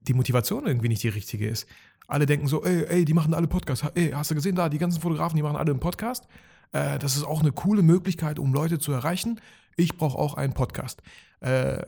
die 0.00 0.14
Motivation 0.14 0.66
irgendwie 0.66 0.88
nicht 0.88 1.02
die 1.04 1.08
richtige 1.08 1.48
ist. 1.48 1.66
Alle 2.08 2.26
denken 2.26 2.48
so, 2.48 2.64
ey, 2.64 2.84
ey, 2.86 3.04
die 3.04 3.14
machen 3.14 3.32
alle 3.34 3.46
Podcasts. 3.46 3.86
Ey, 3.94 4.10
hast 4.10 4.32
du 4.32 4.34
gesehen 4.34 4.56
da, 4.56 4.68
die 4.68 4.78
ganzen 4.78 5.00
Fotografen, 5.00 5.36
die 5.36 5.42
machen 5.42 5.56
alle 5.56 5.70
einen 5.70 5.80
Podcast? 5.80 6.26
Äh, 6.72 6.98
das 6.98 7.16
ist 7.16 7.22
auch 7.22 7.40
eine 7.40 7.52
coole 7.52 7.82
Möglichkeit, 7.82 8.40
um 8.40 8.52
Leute 8.52 8.80
zu 8.80 8.90
erreichen. 8.90 9.40
Ich 9.76 9.96
brauche 9.96 10.18
auch 10.18 10.34
einen 10.34 10.54
Podcast. 10.54 11.02
Äh, 11.38 11.82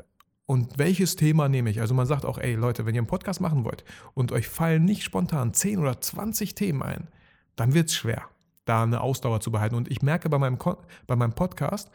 und 0.52 0.76
welches 0.76 1.16
Thema 1.16 1.48
nehme 1.48 1.70
ich? 1.70 1.80
Also 1.80 1.94
man 1.94 2.04
sagt 2.04 2.26
auch, 2.26 2.36
ey 2.36 2.52
Leute, 2.56 2.84
wenn 2.84 2.94
ihr 2.94 3.00
einen 3.00 3.06
Podcast 3.06 3.40
machen 3.40 3.64
wollt 3.64 3.84
und 4.12 4.32
euch 4.32 4.48
fallen 4.48 4.84
nicht 4.84 5.02
spontan 5.02 5.54
10 5.54 5.78
oder 5.78 5.98
20 5.98 6.54
Themen 6.54 6.82
ein, 6.82 7.08
dann 7.56 7.72
wird 7.72 7.88
es 7.88 7.94
schwer, 7.94 8.26
da 8.66 8.82
eine 8.82 9.00
Ausdauer 9.00 9.40
zu 9.40 9.50
behalten. 9.50 9.76
Und 9.76 9.90
ich 9.90 10.02
merke 10.02 10.28
bei 10.28 10.36
meinem, 10.36 10.58
bei 11.06 11.16
meinem 11.16 11.32
Podcast, 11.32 11.90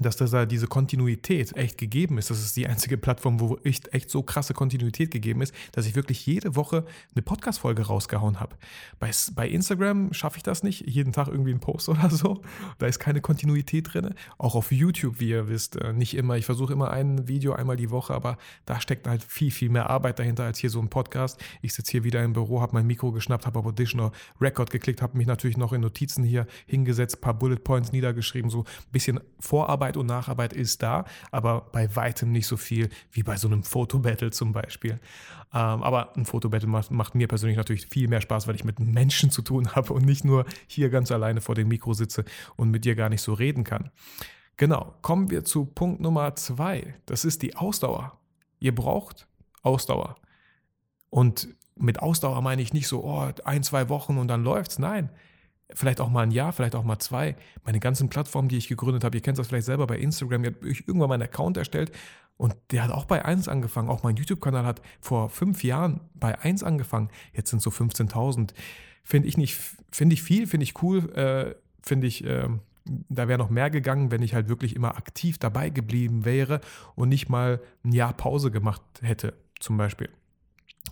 dass 0.00 0.16
da 0.16 0.46
diese 0.46 0.68
Kontinuität 0.68 1.54
echt 1.54 1.76
gegeben 1.76 2.16
ist. 2.16 2.30
Das 2.30 2.40
ist 2.40 2.56
die 2.56 2.66
einzige 2.66 2.96
Plattform, 2.96 3.40
wo 3.40 3.58
echt, 3.62 3.92
echt 3.92 4.10
so 4.10 4.22
krasse 4.22 4.54
Kontinuität 4.54 5.10
gegeben 5.10 5.42
ist, 5.42 5.54
dass 5.72 5.86
ich 5.86 5.94
wirklich 5.94 6.24
jede 6.24 6.56
Woche 6.56 6.86
eine 7.14 7.22
Podcast-Folge 7.22 7.82
rausgehauen 7.82 8.40
habe. 8.40 8.56
Bei, 8.98 9.10
bei 9.34 9.46
Instagram 9.46 10.14
schaffe 10.14 10.38
ich 10.38 10.42
das 10.42 10.62
nicht, 10.62 10.88
jeden 10.88 11.12
Tag 11.12 11.28
irgendwie 11.28 11.50
einen 11.50 11.60
Post 11.60 11.88
oder 11.90 12.08
so. 12.08 12.40
Da 12.78 12.86
ist 12.86 13.00
keine 13.00 13.20
Kontinuität 13.20 13.92
drin. 13.92 14.14
Auch 14.38 14.54
auf 14.54 14.72
YouTube, 14.72 15.20
wie 15.20 15.28
ihr 15.28 15.48
wisst, 15.48 15.76
äh, 15.76 15.92
nicht 15.92 16.16
immer. 16.16 16.38
Ich 16.38 16.46
versuche 16.46 16.72
immer 16.72 16.90
ein 16.90 17.28
Video 17.28 17.52
einmal 17.52 17.76
die 17.76 17.90
Woche, 17.90 18.14
aber 18.14 18.38
da 18.64 18.80
steckt 18.80 19.06
halt 19.06 19.22
viel, 19.22 19.50
viel 19.50 19.68
mehr 19.68 19.90
Arbeit 19.90 20.18
dahinter 20.18 20.44
als 20.44 20.58
hier 20.58 20.70
so 20.70 20.80
ein 20.80 20.88
Podcast. 20.88 21.38
Ich 21.60 21.74
sitze 21.74 21.92
hier 21.92 22.04
wieder 22.04 22.24
im 22.24 22.32
Büro, 22.32 22.62
habe 22.62 22.72
mein 22.72 22.86
Mikro 22.86 23.12
geschnappt, 23.12 23.44
habe 23.44 23.58
auf 23.58 23.66
Audition 23.66 24.10
Record 24.40 24.70
geklickt, 24.70 25.02
habe 25.02 25.18
mich 25.18 25.26
natürlich 25.26 25.58
noch 25.58 25.74
in 25.74 25.82
Notizen 25.82 26.24
hier 26.24 26.46
hingesetzt, 26.66 27.20
paar 27.20 27.34
Bullet 27.34 27.56
Points 27.56 27.92
niedergeschrieben, 27.92 28.50
so 28.50 28.60
ein 28.60 28.92
bisschen 28.92 29.20
Vorarbeit 29.38 29.81
Vorarbeit 29.82 29.96
und 29.96 30.06
Nacharbeit 30.06 30.52
ist 30.52 30.82
da, 30.82 31.04
aber 31.32 31.66
bei 31.72 31.94
weitem 31.96 32.30
nicht 32.30 32.46
so 32.46 32.56
viel 32.56 32.88
wie 33.10 33.24
bei 33.24 33.36
so 33.36 33.48
einem 33.48 33.64
Fotobattle 33.64 34.30
zum 34.30 34.52
Beispiel. 34.52 35.00
Ähm, 35.52 35.82
aber 35.82 36.16
ein 36.16 36.24
Fotobattle 36.24 36.68
macht, 36.68 36.92
macht 36.92 37.16
mir 37.16 37.26
persönlich 37.26 37.56
natürlich 37.56 37.86
viel 37.88 38.06
mehr 38.06 38.20
Spaß, 38.20 38.46
weil 38.46 38.54
ich 38.54 38.64
mit 38.64 38.78
Menschen 38.78 39.30
zu 39.30 39.42
tun 39.42 39.74
habe 39.74 39.92
und 39.92 40.04
nicht 40.04 40.24
nur 40.24 40.44
hier 40.68 40.88
ganz 40.88 41.10
alleine 41.10 41.40
vor 41.40 41.56
dem 41.56 41.66
Mikro 41.66 41.94
sitze 41.94 42.24
und 42.56 42.70
mit 42.70 42.84
dir 42.84 42.94
gar 42.94 43.08
nicht 43.08 43.22
so 43.22 43.32
reden 43.32 43.64
kann. 43.64 43.90
Genau, 44.56 44.94
kommen 45.02 45.30
wir 45.30 45.44
zu 45.44 45.64
Punkt 45.64 46.00
Nummer 46.00 46.36
zwei. 46.36 46.94
Das 47.06 47.24
ist 47.24 47.42
die 47.42 47.56
Ausdauer. 47.56 48.18
Ihr 48.60 48.74
braucht 48.74 49.26
Ausdauer. 49.62 50.14
Und 51.10 51.48
mit 51.74 52.00
Ausdauer 52.00 52.40
meine 52.42 52.62
ich 52.62 52.72
nicht 52.72 52.86
so, 52.86 53.02
oh, 53.02 53.32
ein, 53.44 53.64
zwei 53.64 53.88
Wochen 53.88 54.18
und 54.18 54.28
dann 54.28 54.44
läuft's. 54.44 54.78
Nein, 54.78 55.10
vielleicht 55.74 56.00
auch 56.00 56.08
mal 56.08 56.22
ein 56.22 56.30
Jahr, 56.30 56.52
vielleicht 56.52 56.74
auch 56.74 56.84
mal 56.84 56.98
zwei. 56.98 57.36
Meine 57.64 57.80
ganzen 57.80 58.08
Plattformen, 58.08 58.48
die 58.48 58.56
ich 58.56 58.68
gegründet 58.68 59.04
habe, 59.04 59.16
ihr 59.16 59.22
kennt 59.22 59.38
das 59.38 59.48
vielleicht 59.48 59.66
selber 59.66 59.86
bei 59.86 59.98
Instagram, 59.98 60.44
ihr 60.44 60.50
habt 60.50 60.64
irgendwann 60.64 61.08
meinen 61.08 61.22
Account 61.22 61.56
erstellt 61.56 61.92
und 62.36 62.56
der 62.70 62.84
hat 62.84 62.90
auch 62.90 63.04
bei 63.04 63.24
1 63.24 63.48
angefangen. 63.48 63.88
Auch 63.88 64.02
mein 64.02 64.16
YouTube-Kanal 64.16 64.64
hat 64.64 64.82
vor 65.00 65.28
fünf 65.28 65.62
Jahren 65.62 66.00
bei 66.14 66.38
1 66.38 66.62
angefangen. 66.62 67.08
Jetzt 67.32 67.50
sind 67.50 67.58
es 67.58 67.64
so 67.64 67.70
15.000. 67.70 68.52
Finde 69.04 69.28
ich 69.28 69.36
nicht, 69.36 69.58
finde 69.90 70.14
ich 70.14 70.22
viel, 70.22 70.46
finde 70.46 70.64
ich 70.64 70.82
cool, 70.82 71.12
äh, 71.12 71.54
finde 71.82 72.06
ich, 72.06 72.24
äh, 72.24 72.48
da 72.84 73.28
wäre 73.28 73.38
noch 73.38 73.50
mehr 73.50 73.70
gegangen, 73.70 74.10
wenn 74.10 74.22
ich 74.22 74.34
halt 74.34 74.48
wirklich 74.48 74.74
immer 74.74 74.96
aktiv 74.96 75.38
dabei 75.38 75.70
geblieben 75.70 76.24
wäre 76.24 76.60
und 76.94 77.08
nicht 77.08 77.28
mal 77.28 77.60
ein 77.84 77.92
Jahr 77.92 78.12
Pause 78.12 78.50
gemacht 78.50 78.82
hätte, 79.02 79.34
zum 79.60 79.76
Beispiel. 79.76 80.08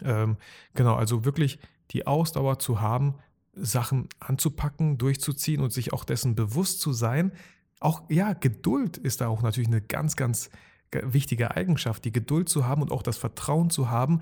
Ähm, 0.05 0.37
genau, 0.75 0.95
also 0.95 1.25
wirklich 1.25 1.59
die 1.91 2.07
Ausdauer 2.07 2.59
zu 2.59 2.81
haben, 2.81 3.15
Sachen 3.55 4.09
anzupacken, 4.19 4.99
durchzuziehen 4.99 5.61
und 5.61 5.73
sich 5.73 5.93
auch 5.93 6.05
dessen 6.05 6.35
bewusst 6.35 6.81
zu 6.81 6.93
sein. 6.93 7.33
Auch, 7.81 8.03
ja, 8.09 8.33
Geduld 8.35 8.97
ist 8.97 9.21
da 9.21 9.29
auch 9.29 9.43
natürlich 9.43 9.69
eine 9.69 9.81
ganz, 9.81 10.17
ganz 10.17 10.51
wichtige 10.93 11.57
Eigenschaft, 11.57 12.05
die 12.05 12.13
Geduld 12.13 12.49
zu 12.49 12.67
haben 12.67 12.83
und 12.83 12.93
auch 12.93 13.03
das 13.03 13.17
Vertrauen 13.17 13.71
zu 13.71 13.91
haben, 13.91 14.21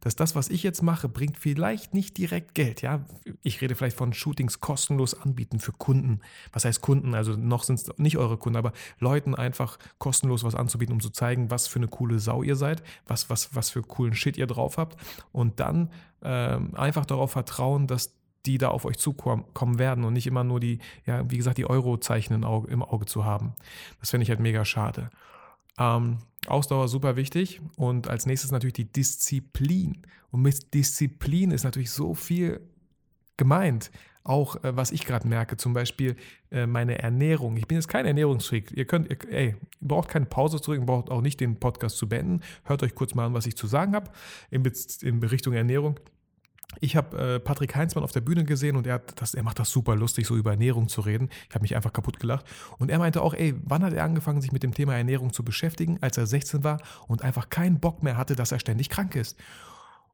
dass 0.00 0.14
das, 0.14 0.36
was 0.36 0.48
ich 0.48 0.62
jetzt 0.62 0.82
mache, 0.82 1.08
bringt 1.08 1.36
vielleicht 1.36 1.92
nicht 1.92 2.16
direkt 2.18 2.54
Geld. 2.54 2.82
Ja, 2.82 3.04
ich 3.42 3.60
rede 3.60 3.74
vielleicht 3.74 3.96
von 3.96 4.12
Shootings 4.12 4.60
kostenlos 4.60 5.20
anbieten 5.20 5.58
für 5.58 5.72
Kunden. 5.72 6.20
Was 6.52 6.64
heißt 6.64 6.80
Kunden? 6.80 7.14
Also 7.14 7.32
noch 7.32 7.64
sind 7.64 7.80
es 7.80 7.90
nicht 7.98 8.16
eure 8.16 8.36
Kunden, 8.36 8.58
aber 8.58 8.72
Leuten 9.00 9.34
einfach 9.34 9.78
kostenlos 9.98 10.44
was 10.44 10.54
anzubieten, 10.54 10.94
um 10.94 11.00
zu 11.00 11.10
zeigen, 11.10 11.50
was 11.50 11.66
für 11.66 11.80
eine 11.80 11.88
coole 11.88 12.20
Sau 12.20 12.42
ihr 12.42 12.54
seid, 12.54 12.82
was, 13.06 13.28
was, 13.28 13.54
was 13.56 13.70
für 13.70 13.82
coolen 13.82 14.14
Shit 14.14 14.36
ihr 14.36 14.46
drauf 14.46 14.78
habt. 14.78 14.96
Und 15.32 15.58
dann 15.58 15.90
ähm, 16.22 16.74
einfach 16.76 17.04
darauf 17.04 17.32
vertrauen, 17.32 17.88
dass 17.88 18.17
die 18.46 18.58
da 18.58 18.68
auf 18.68 18.84
euch 18.84 18.98
zukommen 18.98 19.78
werden 19.78 20.04
und 20.04 20.12
nicht 20.12 20.26
immer 20.26 20.44
nur 20.44 20.60
die, 20.60 20.78
ja, 21.06 21.28
wie 21.30 21.36
gesagt, 21.36 21.58
die 21.58 21.68
Eurozeichen 21.68 22.34
im 22.34 22.44
Auge, 22.44 23.06
zu 23.06 23.24
haben. 23.24 23.54
Das 24.00 24.10
finde 24.10 24.22
ich 24.22 24.30
halt 24.30 24.40
mega 24.40 24.64
schade. 24.64 25.10
Ähm, 25.78 26.18
Ausdauer 26.46 26.88
super 26.88 27.16
wichtig 27.16 27.60
und 27.76 28.08
als 28.08 28.26
nächstes 28.26 28.50
natürlich 28.50 28.74
die 28.74 28.90
Disziplin. 28.90 30.02
Und 30.30 30.42
mit 30.42 30.74
Disziplin 30.74 31.50
ist 31.50 31.64
natürlich 31.64 31.90
so 31.90 32.14
viel 32.14 32.60
gemeint. 33.36 33.90
Auch 34.24 34.62
äh, 34.62 34.76
was 34.76 34.90
ich 34.90 35.06
gerade 35.06 35.26
merke, 35.26 35.56
zum 35.56 35.72
Beispiel 35.72 36.16
äh, 36.50 36.66
meine 36.66 36.98
Ernährung. 36.98 37.56
Ich 37.56 37.66
bin 37.66 37.76
jetzt 37.76 37.88
kein 37.88 38.04
Ernährungsfreak. 38.04 38.72
Ihr 38.72 38.84
könnt, 38.84 39.10
ihr, 39.10 39.16
ey, 39.30 39.46
ihr 39.48 39.56
braucht 39.80 40.08
keine 40.08 40.26
Pause 40.26 40.60
zu 40.60 40.70
drücken, 40.70 40.86
braucht 40.86 41.10
auch 41.10 41.22
nicht 41.22 41.40
den 41.40 41.58
Podcast 41.58 41.96
zu 41.96 42.08
beenden. 42.08 42.42
Hört 42.64 42.82
euch 42.82 42.94
kurz 42.94 43.14
mal 43.14 43.26
an, 43.26 43.34
was 43.34 43.46
ich 43.46 43.56
zu 43.56 43.66
sagen 43.66 43.94
habe 43.94 44.10
in, 44.50 44.70
in 45.02 45.22
Richtung 45.22 45.54
Ernährung. 45.54 45.98
Ich 46.80 46.96
habe 46.96 47.16
äh, 47.16 47.40
Patrick 47.40 47.74
Heinzmann 47.74 48.04
auf 48.04 48.12
der 48.12 48.20
Bühne 48.20 48.44
gesehen 48.44 48.76
und 48.76 48.86
er, 48.86 48.98
das, 48.98 49.34
er 49.34 49.42
macht 49.42 49.58
das 49.58 49.70
super 49.70 49.96
lustig, 49.96 50.26
so 50.26 50.36
über 50.36 50.50
Ernährung 50.50 50.88
zu 50.88 51.00
reden. 51.00 51.30
Ich 51.48 51.54
habe 51.54 51.62
mich 51.62 51.74
einfach 51.74 51.92
kaputt 51.92 52.20
gelacht. 52.20 52.44
Und 52.78 52.90
er 52.90 52.98
meinte 52.98 53.22
auch, 53.22 53.34
ey, 53.34 53.54
wann 53.64 53.82
hat 53.82 53.94
er 53.94 54.04
angefangen, 54.04 54.42
sich 54.42 54.52
mit 54.52 54.62
dem 54.62 54.74
Thema 54.74 54.94
Ernährung 54.94 55.32
zu 55.32 55.44
beschäftigen, 55.44 55.98
als 56.02 56.18
er 56.18 56.26
16 56.26 56.64
war 56.64 56.80
und 57.06 57.22
einfach 57.22 57.48
keinen 57.48 57.80
Bock 57.80 58.02
mehr 58.02 58.16
hatte, 58.16 58.36
dass 58.36 58.52
er 58.52 58.58
ständig 58.58 58.90
krank 58.90 59.16
ist. 59.16 59.38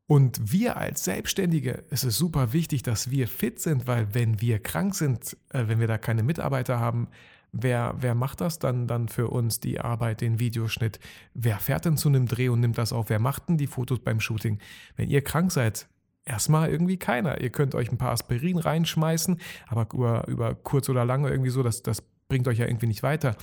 Und 0.07 0.53
wir 0.53 0.77
als 0.77 1.05
Selbstständige, 1.05 1.85
es 1.91 2.05
ist 2.05 2.19
super 2.19 2.53
wichtig, 2.53 2.83
dass 2.83 3.11
wir 3.11 3.27
fit 3.27 3.59
sind, 3.59 3.87
weil 3.87 4.15
wenn 4.15 4.41
wir 4.41 4.59
krank 4.59 4.95
sind, 4.95 5.37
äh, 5.51 5.67
wenn 5.67 5.81
wir 5.81 5.87
da 5.89 5.99
keine 5.99 6.23
Mitarbeiter 6.23 6.79
haben, 6.79 7.09
wer, 7.53 7.95
wer 7.99 8.15
macht 8.15 8.41
das 8.41 8.59
dann, 8.59 8.87
dann 8.87 9.09
für 9.09 9.29
uns, 9.29 9.61
die 9.61 9.81
Arbeit, 9.81 10.21
den 10.21 10.39
Videoschnitt? 10.39 11.01
Wer 11.33 11.59
fährt 11.59 11.87
denn 11.87 11.97
zu 11.97 12.09
einem 12.09 12.27
Dreh 12.27 12.49
und 12.49 12.61
nimmt 12.61 12.79
das 12.79 12.93
auf? 12.93 13.09
Wer 13.09 13.19
macht 13.19 13.49
denn 13.49 13.57
die 13.57 13.67
Fotos 13.67 13.99
beim 14.01 14.21
Shooting? 14.21 14.59
Wenn 14.97 15.09
ihr 15.09 15.23
krank 15.23 15.51
seid, 15.51 15.89
erstmal 16.25 16.71
irgendwie 16.71 16.97
keiner. 16.97 17.41
Ihr 17.41 17.51
könnt 17.51 17.75
euch 17.75 17.91
ein 17.91 17.99
paar 17.99 18.13
Aspirin 18.13 18.59
reinschmeißen, 18.59 19.41
aber 19.67 19.87
über, 19.93 20.27
über 20.29 20.55
kurz 20.55 20.89
oder 20.89 21.05
lange 21.05 21.29
irgendwie 21.29 21.51
so, 21.51 21.63
das, 21.63 21.83
das 21.83 22.03
bringt 22.29 22.49
euch 22.49 22.59
ja 22.59 22.67
irgendwie 22.67 22.87
nicht 22.87 23.03
weiter. 23.03 23.37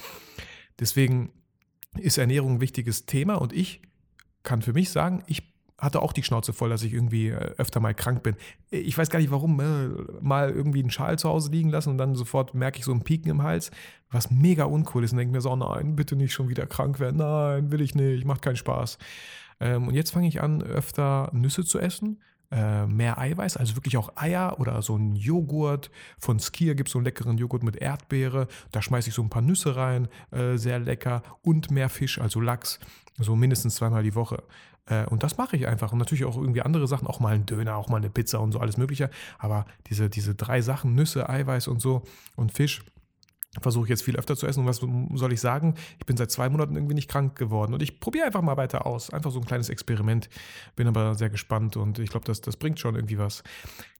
Deswegen 0.79 1.31
ist 1.97 2.17
Ernährung 2.17 2.55
ein 2.55 2.61
wichtiges 2.61 3.05
Thema 3.05 3.35
und 3.35 3.53
ich 3.53 3.81
kann 4.43 4.61
für 4.61 4.73
mich 4.73 4.89
sagen, 4.89 5.23
ich 5.27 5.51
hatte 5.77 6.01
auch 6.01 6.13
die 6.13 6.23
Schnauze 6.23 6.53
voll, 6.53 6.69
dass 6.69 6.83
ich 6.83 6.93
irgendwie 6.93 7.29
äh, 7.29 7.55
öfter 7.57 7.79
mal 7.79 7.95
krank 7.95 8.21
bin. 8.21 8.35
Ich 8.69 8.97
weiß 8.97 9.09
gar 9.09 9.19
nicht 9.19 9.31
warum, 9.31 9.59
äh, 9.59 9.89
mal 10.21 10.51
irgendwie 10.51 10.79
einen 10.79 10.91
Schal 10.91 11.17
zu 11.17 11.27
Hause 11.27 11.51
liegen 11.51 11.69
lassen 11.69 11.89
und 11.89 11.97
dann 11.97 12.15
sofort 12.15 12.53
merke 12.53 12.77
ich 12.77 12.85
so 12.85 12.91
ein 12.91 13.03
Pieken 13.03 13.31
im 13.31 13.41
Hals, 13.41 13.71
was 14.11 14.29
mega 14.29 14.65
uncool 14.65 15.03
ist 15.03 15.11
und 15.11 15.17
denke 15.17 15.33
mir 15.33 15.41
so, 15.41 15.51
oh 15.51 15.55
nein, 15.55 15.95
bitte 15.95 16.15
nicht 16.15 16.33
schon 16.33 16.49
wieder 16.49 16.67
krank 16.67 16.99
werden, 16.99 17.17
nein, 17.17 17.71
will 17.71 17.81
ich 17.81 17.95
nicht, 17.95 18.25
macht 18.25 18.43
keinen 18.43 18.57
Spaß. 18.57 18.99
Ähm, 19.59 19.87
und 19.87 19.95
jetzt 19.95 20.11
fange 20.11 20.27
ich 20.27 20.41
an, 20.41 20.61
öfter 20.61 21.29
Nüsse 21.33 21.65
zu 21.65 21.79
essen 21.79 22.21
äh, 22.51 22.85
mehr 22.85 23.17
Eiweiß, 23.17 23.57
also 23.57 23.75
wirklich 23.75 23.97
auch 23.97 24.11
Eier 24.15 24.59
oder 24.59 24.81
so 24.81 24.97
ein 24.97 25.15
Joghurt. 25.15 25.89
Von 26.19 26.39
Skier 26.39 26.75
gibt 26.75 26.89
es 26.89 26.93
so 26.93 26.99
einen 26.99 27.05
leckeren 27.05 27.37
Joghurt 27.37 27.63
mit 27.63 27.77
Erdbeere. 27.77 28.47
Da 28.71 28.81
schmeiße 28.81 29.09
ich 29.09 29.15
so 29.15 29.21
ein 29.21 29.29
paar 29.29 29.41
Nüsse 29.41 29.75
rein, 29.75 30.07
äh, 30.31 30.57
sehr 30.57 30.79
lecker. 30.79 31.23
Und 31.41 31.71
mehr 31.71 31.89
Fisch, 31.89 32.19
also 32.19 32.39
Lachs, 32.39 32.79
so 33.17 33.35
mindestens 33.35 33.75
zweimal 33.75 34.03
die 34.03 34.15
Woche. 34.15 34.43
Äh, 34.85 35.05
und 35.05 35.23
das 35.23 35.37
mache 35.37 35.55
ich 35.55 35.67
einfach. 35.67 35.91
Und 35.91 35.99
natürlich 35.99 36.25
auch 36.25 36.37
irgendwie 36.37 36.61
andere 36.61 36.87
Sachen, 36.87 37.07
auch 37.07 37.19
mal 37.19 37.33
ein 37.33 37.45
Döner, 37.45 37.77
auch 37.77 37.89
mal 37.89 37.97
eine 37.97 38.09
Pizza 38.09 38.39
und 38.39 38.51
so 38.51 38.59
alles 38.59 38.77
Mögliche. 38.77 39.09
Aber 39.39 39.65
diese, 39.87 40.09
diese 40.09 40.35
drei 40.35 40.61
Sachen, 40.61 40.95
Nüsse, 40.95 41.29
Eiweiß 41.29 41.67
und 41.67 41.81
so 41.81 42.03
und 42.35 42.51
Fisch, 42.51 42.83
versuche 43.59 43.85
ich 43.85 43.89
jetzt 43.89 44.03
viel 44.03 44.15
öfter 44.15 44.37
zu 44.37 44.47
essen. 44.47 44.61
Und 44.61 44.67
was 44.67 44.77
soll 44.77 45.33
ich 45.33 45.41
sagen? 45.41 45.75
Ich 45.99 46.05
bin 46.05 46.15
seit 46.15 46.31
zwei 46.31 46.47
Monaten 46.47 46.75
irgendwie 46.75 46.95
nicht 46.95 47.09
krank 47.09 47.37
geworden. 47.37 47.73
Und 47.73 47.81
ich 47.81 47.99
probiere 47.99 48.25
einfach 48.25 48.41
mal 48.41 48.55
weiter 48.55 48.85
aus. 48.85 49.09
Einfach 49.09 49.31
so 49.31 49.39
ein 49.39 49.45
kleines 49.45 49.69
Experiment. 49.69 50.29
Bin 50.75 50.87
aber 50.87 51.15
sehr 51.15 51.29
gespannt 51.29 51.75
und 51.75 51.99
ich 51.99 52.09
glaube, 52.09 52.25
das, 52.25 52.39
das 52.39 52.55
bringt 52.55 52.79
schon 52.79 52.95
irgendwie 52.95 53.17
was. 53.17 53.43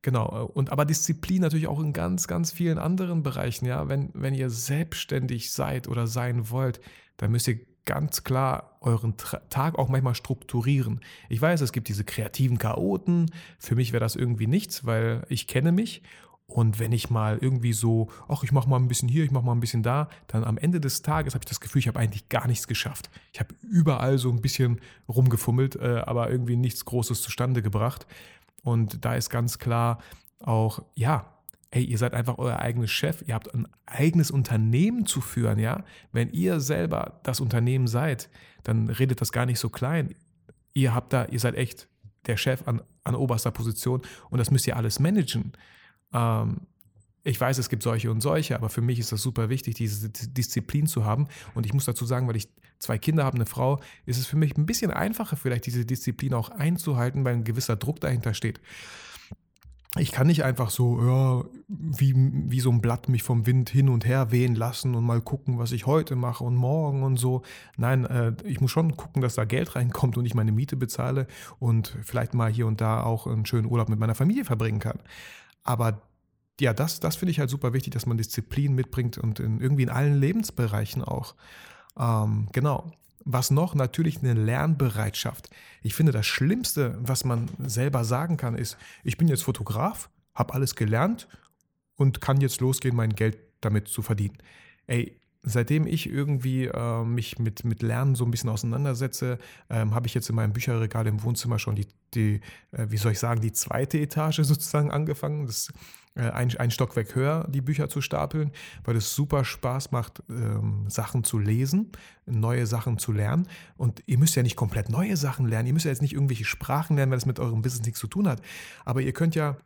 Genau. 0.01 0.45
Und 0.53 0.71
aber 0.71 0.85
Disziplin 0.85 1.41
natürlich 1.41 1.67
auch 1.67 1.81
in 1.81 1.91
ganz, 1.91 2.27
ganz 2.27 2.53
vielen 2.53 2.77
anderen 2.77 3.23
Bereichen. 3.23 3.65
Ja, 3.65 3.89
wenn, 3.89 4.09
wenn 4.13 4.33
ihr 4.33 4.49
selbstständig 4.49 5.51
seid 5.51 5.89
oder 5.89 6.07
sein 6.07 6.49
wollt, 6.49 6.79
dann 7.17 7.31
müsst 7.31 7.47
ihr 7.49 7.59
ganz 7.85 8.23
klar 8.23 8.77
euren 8.79 9.15
Tag 9.17 9.77
auch 9.77 9.89
manchmal 9.89 10.15
strukturieren. 10.15 11.01
Ich 11.29 11.41
weiß, 11.41 11.61
es 11.61 11.73
gibt 11.73 11.89
diese 11.89 12.05
kreativen 12.05 12.57
Chaoten. 12.57 13.31
Für 13.59 13.75
mich 13.75 13.91
wäre 13.91 13.99
das 13.99 14.15
irgendwie 14.15 14.47
nichts, 14.47 14.85
weil 14.85 15.25
ich 15.29 15.47
kenne 15.47 15.71
mich 15.71 16.03
und 16.51 16.79
wenn 16.79 16.91
ich 16.91 17.09
mal 17.09 17.37
irgendwie 17.39 17.73
so, 17.73 18.09
ach, 18.27 18.43
ich 18.43 18.51
mache 18.51 18.69
mal 18.69 18.77
ein 18.77 18.87
bisschen 18.87 19.07
hier, 19.07 19.23
ich 19.23 19.31
mache 19.31 19.45
mal 19.45 19.53
ein 19.53 19.61
bisschen 19.61 19.83
da, 19.83 20.09
dann 20.27 20.43
am 20.43 20.57
Ende 20.57 20.81
des 20.81 21.01
Tages 21.01 21.33
habe 21.33 21.43
ich 21.43 21.49
das 21.49 21.61
Gefühl, 21.61 21.79
ich 21.79 21.87
habe 21.87 21.99
eigentlich 21.99 22.27
gar 22.29 22.45
nichts 22.47 22.67
geschafft. 22.67 23.09
Ich 23.31 23.39
habe 23.39 23.55
überall 23.61 24.17
so 24.17 24.29
ein 24.29 24.41
bisschen 24.41 24.81
rumgefummelt, 25.07 25.77
äh, 25.77 26.03
aber 26.05 26.29
irgendwie 26.29 26.57
nichts 26.57 26.83
Großes 26.83 27.21
zustande 27.21 27.61
gebracht. 27.61 28.05
Und 28.63 29.05
da 29.05 29.15
ist 29.15 29.29
ganz 29.29 29.59
klar 29.59 29.99
auch, 30.39 30.83
ja, 30.93 31.37
ey, 31.71 31.85
ihr 31.85 31.97
seid 31.97 32.13
einfach 32.13 32.37
euer 32.37 32.59
eigenes 32.59 32.91
Chef, 32.91 33.23
ihr 33.25 33.33
habt 33.33 33.53
ein 33.53 33.67
eigenes 33.85 34.29
Unternehmen 34.29 35.05
zu 35.05 35.21
führen, 35.21 35.57
ja. 35.57 35.85
Wenn 36.11 36.31
ihr 36.31 36.59
selber 36.59 37.21
das 37.23 37.39
Unternehmen 37.39 37.87
seid, 37.87 38.29
dann 38.63 38.89
redet 38.89 39.21
das 39.21 39.31
gar 39.31 39.45
nicht 39.45 39.59
so 39.59 39.69
klein. 39.69 40.15
Ihr 40.73 40.93
habt 40.93 41.13
da, 41.13 41.25
ihr 41.25 41.39
seid 41.39 41.55
echt 41.55 41.87
der 42.27 42.35
Chef 42.35 42.67
an, 42.67 42.81
an 43.05 43.15
oberster 43.15 43.51
Position 43.51 44.01
und 44.29 44.37
das 44.37 44.51
müsst 44.51 44.67
ihr 44.67 44.75
alles 44.75 44.99
managen. 44.99 45.53
Ähm, 46.13 46.61
ich 47.23 47.39
weiß, 47.39 47.57
es 47.59 47.69
gibt 47.69 47.83
solche 47.83 48.09
und 48.09 48.21
solche, 48.21 48.55
aber 48.55 48.69
für 48.69 48.81
mich 48.81 48.97
ist 48.99 49.11
das 49.11 49.21
super 49.21 49.49
wichtig, 49.49 49.75
diese 49.75 50.09
Disziplin 50.09 50.87
zu 50.87 51.05
haben. 51.05 51.27
Und 51.53 51.65
ich 51.65 51.73
muss 51.73 51.85
dazu 51.85 52.05
sagen, 52.05 52.27
weil 52.27 52.35
ich 52.35 52.49
zwei 52.79 52.97
Kinder 52.97 53.23
habe, 53.23 53.35
eine 53.35 53.45
Frau, 53.45 53.79
ist 54.05 54.17
es 54.17 54.25
für 54.25 54.37
mich 54.37 54.57
ein 54.57 54.65
bisschen 54.65 54.91
einfacher, 54.91 55.37
vielleicht 55.37 55.67
diese 55.67 55.85
Disziplin 55.85 56.33
auch 56.33 56.49
einzuhalten, 56.49 57.23
weil 57.23 57.35
ein 57.35 57.43
gewisser 57.43 57.75
Druck 57.75 57.99
dahinter 57.99 58.33
steht. 58.33 58.59
Ich 59.97 60.13
kann 60.13 60.27
nicht 60.27 60.45
einfach 60.45 60.69
so, 60.69 61.01
ja, 61.03 61.43
wie, 61.67 62.13
wie 62.15 62.61
so 62.61 62.71
ein 62.71 62.79
Blatt 62.79 63.09
mich 63.09 63.23
vom 63.23 63.45
Wind 63.45 63.69
hin 63.69 63.89
und 63.89 64.05
her 64.05 64.31
wehen 64.31 64.55
lassen 64.55 64.95
und 64.95 65.03
mal 65.03 65.19
gucken, 65.19 65.59
was 65.59 65.73
ich 65.73 65.85
heute 65.85 66.15
mache 66.15 66.45
und 66.45 66.55
morgen 66.55 67.03
und 67.03 67.17
so. 67.17 67.41
Nein, 67.75 68.05
äh, 68.05 68.33
ich 68.45 68.61
muss 68.61 68.71
schon 68.71 68.95
gucken, 68.95 69.21
dass 69.21 69.35
da 69.35 69.43
Geld 69.43 69.75
reinkommt 69.75 70.17
und 70.17 70.25
ich 70.25 70.33
meine 70.33 70.53
Miete 70.53 70.77
bezahle 70.77 71.27
und 71.59 71.97
vielleicht 72.03 72.33
mal 72.33 72.49
hier 72.49 72.67
und 72.67 72.79
da 72.79 73.03
auch 73.03 73.27
einen 73.27 73.45
schönen 73.45 73.67
Urlaub 73.69 73.89
mit 73.89 73.99
meiner 73.99 74.15
Familie 74.15 74.45
verbringen 74.45 74.79
kann. 74.79 74.99
Aber 75.63 76.01
ja, 76.59 76.73
das, 76.73 76.99
das 76.99 77.15
finde 77.15 77.31
ich 77.31 77.39
halt 77.39 77.49
super 77.49 77.73
wichtig, 77.73 77.93
dass 77.93 78.05
man 78.05 78.17
Disziplin 78.17 78.73
mitbringt 78.73 79.17
und 79.17 79.39
in, 79.39 79.59
irgendwie 79.59 79.83
in 79.83 79.89
allen 79.89 80.19
Lebensbereichen 80.19 81.03
auch. 81.03 81.35
Ähm, 81.97 82.47
genau. 82.51 82.91
Was 83.23 83.51
noch? 83.51 83.75
Natürlich 83.75 84.19
eine 84.19 84.33
Lernbereitschaft. 84.33 85.49
Ich 85.83 85.93
finde, 85.93 86.11
das 86.11 86.25
Schlimmste, 86.25 86.97
was 87.01 87.23
man 87.23 87.49
selber 87.59 88.03
sagen 88.03 88.37
kann, 88.37 88.55
ist, 88.55 88.77
ich 89.03 89.17
bin 89.17 89.27
jetzt 89.27 89.43
Fotograf, 89.43 90.09
habe 90.33 90.53
alles 90.53 90.75
gelernt 90.75 91.27
und 91.95 92.21
kann 92.21 92.41
jetzt 92.41 92.61
losgehen, 92.61 92.95
mein 92.95 93.13
Geld 93.13 93.37
damit 93.61 93.87
zu 93.87 94.01
verdienen. 94.01 94.37
Ey, 94.87 95.20
seitdem 95.43 95.87
ich 95.87 96.09
irgendwie 96.09 96.65
äh, 96.65 97.03
mich 97.03 97.39
mit, 97.39 97.63
mit 97.63 97.81
Lernen 97.81 98.15
so 98.15 98.25
ein 98.25 98.31
bisschen 98.31 98.49
auseinandersetze, 98.49 99.39
ähm, 99.69 99.95
habe 99.95 100.07
ich 100.07 100.13
jetzt 100.13 100.29
in 100.29 100.35
meinem 100.35 100.53
Bücherregal 100.53 101.07
im 101.07 101.23
Wohnzimmer 101.23 101.59
schon 101.59 101.75
die, 101.75 101.87
die 102.13 102.41
äh, 102.71 102.85
wie 102.89 102.97
soll 102.97 103.13
ich 103.13 103.19
sagen, 103.19 103.41
die 103.41 103.51
zweite 103.51 103.99
Etage 103.99 104.39
sozusagen 104.43 104.91
angefangen. 104.91 105.45
Das 105.47 105.69
äh, 106.15 106.29
ein, 106.29 106.55
ein 106.57 106.71
Stockwerk 106.71 107.15
höher 107.15 107.47
die 107.49 107.61
Bücher 107.61 107.87
zu 107.89 108.01
stapeln, 108.01 108.51
weil 108.83 108.97
es 108.97 109.15
super 109.15 109.45
Spaß 109.45 109.91
macht, 109.91 110.21
ähm, 110.29 110.85
Sachen 110.89 111.23
zu 111.23 111.39
lesen, 111.39 111.91
neue 112.25 112.67
Sachen 112.67 112.97
zu 112.97 113.11
lernen. 113.11 113.47
Und 113.77 114.03
ihr 114.07 114.17
müsst 114.17 114.35
ja 114.35 114.43
nicht 114.43 114.57
komplett 114.57 114.89
neue 114.89 115.15
Sachen 115.15 115.47
lernen, 115.47 115.67
ihr 115.67 115.73
müsst 115.73 115.85
ja 115.85 115.91
jetzt 115.91 116.01
nicht 116.01 116.13
irgendwelche 116.13 116.45
Sprachen 116.45 116.97
lernen, 116.97 117.11
weil 117.11 117.17
das 117.17 117.25
mit 117.25 117.39
eurem 117.39 117.61
Business 117.61 117.85
nichts 117.85 117.99
zu 117.99 118.07
tun 118.07 118.27
hat. 118.27 118.41
Aber 118.83 119.01
ihr 119.01 119.13
könnt 119.13 119.35
ja 119.35 119.57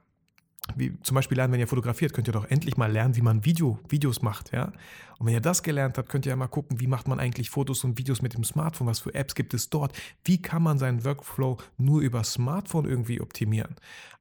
wie 0.76 0.98
zum 1.02 1.16
Beispiel 1.16 1.38
lernen, 1.38 1.54
wenn 1.54 1.60
ihr 1.60 1.68
fotografiert, 1.68 2.14
könnt 2.14 2.28
ihr 2.28 2.34
doch 2.34 2.46
endlich 2.46 2.78
mal 2.78 2.92
lernen, 2.92 3.16
wie 3.16 3.22
man 3.22 3.46
Video, 3.46 3.80
Videos 3.88 4.22
macht, 4.22 4.52
ja. 4.52 4.72
Und 5.18 5.28
wenn 5.28 5.34
ihr 5.34 5.42
das 5.42 5.64
gelernt 5.64 5.98
habt, 5.98 6.10
könnt 6.10 6.26
ihr 6.26 6.32
ja 6.32 6.36
mal 6.36 6.48
gucken, 6.48 6.80
wie 6.80 6.88
macht 6.88 7.08
man 7.08 7.20
eigentlich 7.20 7.50
Fotos 7.50 7.84
und 7.84 7.98
Videos 7.98 8.22
mit 8.22 8.34
dem 8.34 8.44
Smartphone, 8.44 8.88
was 8.88 9.00
für 9.00 9.14
Apps 9.14 9.36
gibt 9.36 9.54
es 9.54 9.70
dort, 9.70 9.96
wie 10.24 10.42
kann 10.42 10.64
man 10.64 10.78
seinen 10.78 11.06
Workflow 11.06 11.58
nur 11.78 12.02
über 12.02 12.24
Smartphone 12.24 12.86
irgendwie 12.86 13.22
optimieren. 13.22 13.76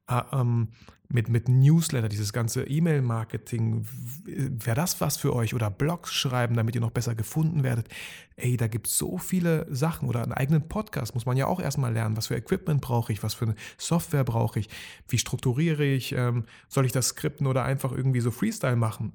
Äh, 0.09 0.23
ähm, 0.33 0.69
mit, 1.15 1.29
mit 1.29 1.49
Newsletter, 1.49 2.09
dieses 2.09 2.33
ganze 2.33 2.65
E-Mail-Marketing, 2.65 3.87
wäre 4.25 4.75
das 4.75 5.01
was 5.01 5.17
für 5.17 5.33
euch? 5.33 5.55
Oder 5.55 5.71
Blogs 5.71 6.13
schreiben, 6.13 6.57
damit 6.57 6.75
ihr 6.75 6.81
noch 6.81 6.91
besser 6.91 7.15
gefunden 7.15 7.63
werdet. 7.63 7.87
Ey, 8.35 8.57
da 8.57 8.67
gibt 8.67 8.89
es 8.89 8.99
so 8.99 9.17
viele 9.19 9.65
Sachen. 9.73 10.09
Oder 10.09 10.25
einen 10.25 10.33
eigenen 10.33 10.67
Podcast 10.67 11.15
muss 11.15 11.25
man 11.25 11.37
ja 11.37 11.47
auch 11.47 11.61
erstmal 11.61 11.93
lernen. 11.93 12.17
Was 12.17 12.27
für 12.27 12.35
Equipment 12.35 12.81
brauche 12.81 13.13
ich? 13.13 13.23
Was 13.23 13.35
für 13.35 13.45
eine 13.45 13.55
Software 13.79 14.25
brauche 14.25 14.59
ich? 14.59 14.69
Wie 15.07 15.19
strukturiere 15.19 15.85
ich? 15.85 16.13
Ähm, 16.13 16.47
soll 16.69 16.85
ich 16.85 16.93
das 16.93 17.11
skripten 17.11 17.47
oder 17.47 17.65
einfach 17.65 17.93
irgendwie 17.93 18.21
so 18.21 18.33
Freestyle 18.33 18.75
machen? 18.75 19.13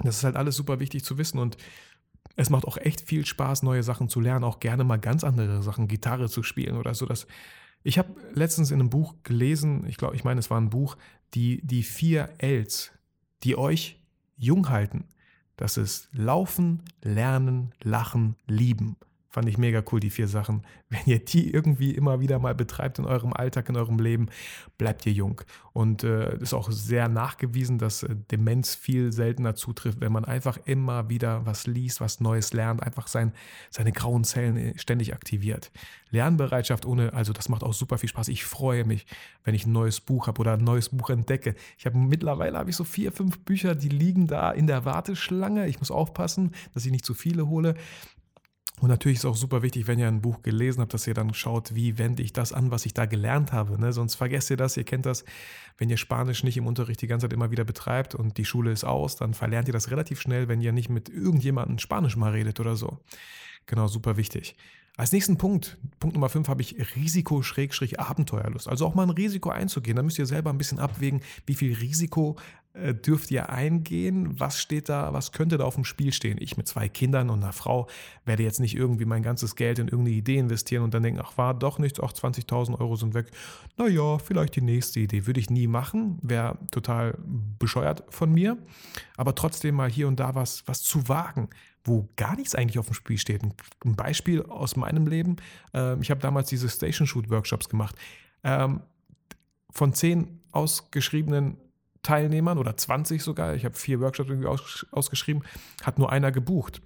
Das 0.00 0.18
ist 0.18 0.24
halt 0.24 0.36
alles 0.36 0.54
super 0.54 0.80
wichtig 0.80 1.02
zu 1.02 1.16
wissen 1.16 1.38
und 1.38 1.56
es 2.36 2.50
macht 2.50 2.66
auch 2.66 2.76
echt 2.76 3.00
viel 3.00 3.24
Spaß, 3.24 3.62
neue 3.62 3.82
Sachen 3.82 4.10
zu 4.10 4.20
lernen, 4.20 4.44
auch 4.44 4.60
gerne 4.60 4.84
mal 4.84 4.98
ganz 4.98 5.24
andere 5.24 5.62
Sachen, 5.62 5.88
Gitarre 5.88 6.28
zu 6.28 6.42
spielen 6.42 6.76
oder 6.76 6.94
so. 6.94 7.06
Das 7.06 7.26
ich 7.82 7.98
habe 7.98 8.14
letztens 8.32 8.70
in 8.70 8.80
einem 8.80 8.90
Buch 8.90 9.14
gelesen, 9.22 9.86
ich 9.86 9.96
glaube, 9.96 10.16
ich 10.16 10.24
meine, 10.24 10.40
es 10.40 10.50
war 10.50 10.60
ein 10.60 10.70
Buch, 10.70 10.96
die, 11.34 11.64
die 11.64 11.82
vier 11.82 12.30
Ls, 12.38 12.92
die 13.42 13.56
euch 13.56 14.00
jung 14.36 14.68
halten. 14.68 15.04
Das 15.56 15.76
ist 15.76 16.08
Laufen, 16.12 16.82
Lernen, 17.02 17.72
Lachen, 17.82 18.36
Lieben. 18.46 18.96
Fand 19.36 19.50
ich 19.50 19.58
mega 19.58 19.82
cool, 19.92 20.00
die 20.00 20.08
vier 20.08 20.28
Sachen. 20.28 20.62
Wenn 20.88 21.02
ihr 21.04 21.22
die 21.22 21.52
irgendwie 21.52 21.90
immer 21.90 22.20
wieder 22.20 22.38
mal 22.38 22.54
betreibt 22.54 22.98
in 22.98 23.04
eurem 23.04 23.34
Alltag, 23.34 23.68
in 23.68 23.76
eurem 23.76 23.98
Leben, 23.98 24.30
bleibt 24.78 25.04
ihr 25.04 25.12
jung. 25.12 25.42
Und 25.74 26.04
es 26.04 26.40
äh, 26.40 26.42
ist 26.42 26.54
auch 26.54 26.70
sehr 26.70 27.10
nachgewiesen, 27.10 27.76
dass 27.76 28.02
äh, 28.02 28.16
Demenz 28.30 28.74
viel 28.74 29.12
seltener 29.12 29.54
zutrifft, 29.54 30.00
wenn 30.00 30.10
man 30.10 30.24
einfach 30.24 30.56
immer 30.64 31.10
wieder 31.10 31.44
was 31.44 31.66
liest, 31.66 32.00
was 32.00 32.20
Neues 32.20 32.54
lernt, 32.54 32.82
einfach 32.82 33.08
sein, 33.08 33.34
seine 33.68 33.92
grauen 33.92 34.24
Zellen 34.24 34.56
äh, 34.56 34.78
ständig 34.78 35.12
aktiviert. 35.12 35.70
Lernbereitschaft 36.08 36.86
ohne, 36.86 37.12
also 37.12 37.34
das 37.34 37.50
macht 37.50 37.62
auch 37.62 37.74
super 37.74 37.98
viel 37.98 38.08
Spaß. 38.08 38.28
Ich 38.28 38.46
freue 38.46 38.84
mich, 38.84 39.04
wenn 39.44 39.54
ich 39.54 39.66
ein 39.66 39.72
neues 39.72 40.00
Buch 40.00 40.28
habe 40.28 40.40
oder 40.40 40.54
ein 40.54 40.64
neues 40.64 40.88
Buch 40.88 41.10
entdecke. 41.10 41.56
Ich 41.76 41.84
habe 41.84 41.98
mittlerweile 41.98 42.56
habe 42.56 42.70
ich 42.70 42.76
so 42.76 42.84
vier, 42.84 43.12
fünf 43.12 43.40
Bücher, 43.40 43.74
die 43.74 43.90
liegen 43.90 44.28
da 44.28 44.50
in 44.50 44.66
der 44.66 44.86
Warteschlange. 44.86 45.66
Ich 45.66 45.78
muss 45.78 45.90
aufpassen, 45.90 46.52
dass 46.72 46.86
ich 46.86 46.92
nicht 46.92 47.04
zu 47.04 47.12
viele 47.12 47.48
hole. 47.48 47.74
Und 48.80 48.90
natürlich 48.90 49.18
ist 49.18 49.24
auch 49.24 49.36
super 49.36 49.62
wichtig, 49.62 49.86
wenn 49.86 49.98
ihr 49.98 50.06
ein 50.06 50.20
Buch 50.20 50.42
gelesen 50.42 50.80
habt, 50.82 50.92
dass 50.92 51.06
ihr 51.06 51.14
dann 51.14 51.32
schaut, 51.32 51.74
wie 51.74 51.96
wende 51.96 52.22
ich 52.22 52.34
das 52.34 52.52
an, 52.52 52.70
was 52.70 52.84
ich 52.84 52.92
da 52.92 53.06
gelernt 53.06 53.52
habe. 53.52 53.80
Ne? 53.80 53.92
Sonst 53.92 54.16
vergesst 54.16 54.50
ihr 54.50 54.58
das, 54.58 54.76
ihr 54.76 54.84
kennt 54.84 55.06
das, 55.06 55.24
wenn 55.78 55.88
ihr 55.88 55.96
Spanisch 55.96 56.44
nicht 56.44 56.58
im 56.58 56.66
Unterricht 56.66 57.00
die 57.00 57.06
ganze 57.06 57.24
Zeit 57.24 57.32
immer 57.32 57.50
wieder 57.50 57.64
betreibt 57.64 58.14
und 58.14 58.36
die 58.36 58.44
Schule 58.44 58.72
ist 58.72 58.84
aus, 58.84 59.16
dann 59.16 59.32
verlernt 59.32 59.68
ihr 59.68 59.72
das 59.72 59.90
relativ 59.90 60.20
schnell, 60.20 60.48
wenn 60.48 60.60
ihr 60.60 60.72
nicht 60.72 60.90
mit 60.90 61.08
irgendjemandem 61.08 61.78
Spanisch 61.78 62.16
mal 62.16 62.32
redet 62.32 62.60
oder 62.60 62.76
so. 62.76 62.98
Genau, 63.64 63.86
super 63.88 64.18
wichtig. 64.18 64.56
Als 64.98 65.12
nächsten 65.12 65.36
Punkt, 65.36 65.76
Punkt 65.98 66.14
Nummer 66.14 66.30
5, 66.30 66.48
habe 66.48 66.62
ich 66.62 66.76
Risiko-Abenteuerlust. 66.96 68.66
Also 68.66 68.86
auch 68.86 68.94
mal 68.94 69.02
ein 69.02 69.10
Risiko 69.10 69.50
einzugehen. 69.50 69.96
Da 69.96 70.02
müsst 70.02 70.18
ihr 70.18 70.24
selber 70.24 70.50
ein 70.50 70.58
bisschen 70.58 70.78
abwägen, 70.78 71.20
wie 71.44 71.54
viel 71.54 71.74
Risiko 71.74 72.36
dürft 72.94 73.30
ihr 73.30 73.48
eingehen? 73.48 74.38
Was 74.38 74.60
steht 74.60 74.88
da, 74.88 75.12
was 75.12 75.32
könnte 75.32 75.58
da 75.58 75.64
auf 75.64 75.74
dem 75.74 75.84
Spiel 75.84 76.12
stehen? 76.12 76.36
Ich 76.40 76.56
mit 76.56 76.68
zwei 76.68 76.88
Kindern 76.88 77.30
und 77.30 77.42
einer 77.42 77.52
Frau 77.52 77.88
werde 78.24 78.42
jetzt 78.42 78.60
nicht 78.60 78.76
irgendwie 78.76 79.04
mein 79.04 79.22
ganzes 79.22 79.56
Geld 79.56 79.78
in 79.78 79.88
irgendeine 79.88 80.16
Idee 80.16 80.36
investieren 80.36 80.82
und 80.82 80.92
dann 80.92 81.02
denken, 81.02 81.20
ach, 81.22 81.38
war 81.38 81.54
doch 81.54 81.78
nichts, 81.78 82.00
auch 82.00 82.12
20.000 82.12 82.78
Euro 82.78 82.96
sind 82.96 83.14
weg. 83.14 83.30
Naja, 83.76 84.18
vielleicht 84.18 84.56
die 84.56 84.60
nächste 84.60 85.00
Idee. 85.00 85.26
Würde 85.26 85.40
ich 85.40 85.50
nie 85.50 85.66
machen, 85.66 86.18
wäre 86.22 86.58
total 86.70 87.16
bescheuert 87.58 88.04
von 88.10 88.32
mir. 88.32 88.58
Aber 89.16 89.34
trotzdem 89.34 89.76
mal 89.76 89.90
hier 89.90 90.08
und 90.08 90.20
da 90.20 90.34
was, 90.34 90.62
was 90.66 90.82
zu 90.82 91.08
wagen 91.08 91.48
wo 91.88 92.08
gar 92.16 92.34
nichts 92.34 92.56
eigentlich 92.56 92.80
auf 92.80 92.86
dem 92.86 92.94
Spiel 92.94 93.16
steht. 93.16 93.42
Ein 93.44 93.94
Beispiel 93.94 94.42
aus 94.42 94.74
meinem 94.74 95.06
Leben. 95.06 95.36
Ähm, 95.72 96.02
ich 96.02 96.10
habe 96.10 96.20
damals 96.20 96.48
diese 96.48 96.68
Station 96.68 97.06
Shoot 97.06 97.30
Workshops 97.30 97.68
gemacht. 97.68 97.94
Ähm, 98.42 98.80
von 99.70 99.92
zehn 99.94 100.40
ausgeschriebenen 100.52 101.58
Teilnehmern 102.06 102.56
oder 102.56 102.76
20 102.76 103.20
sogar, 103.20 103.56
ich 103.56 103.64
habe 103.64 103.74
vier 103.74 104.00
Workshops 104.00 104.30
irgendwie 104.30 104.46
aus, 104.46 104.86
ausgeschrieben, 104.92 105.42
hat 105.82 105.98
nur 105.98 106.12
einer 106.12 106.30
gebucht. 106.30 106.80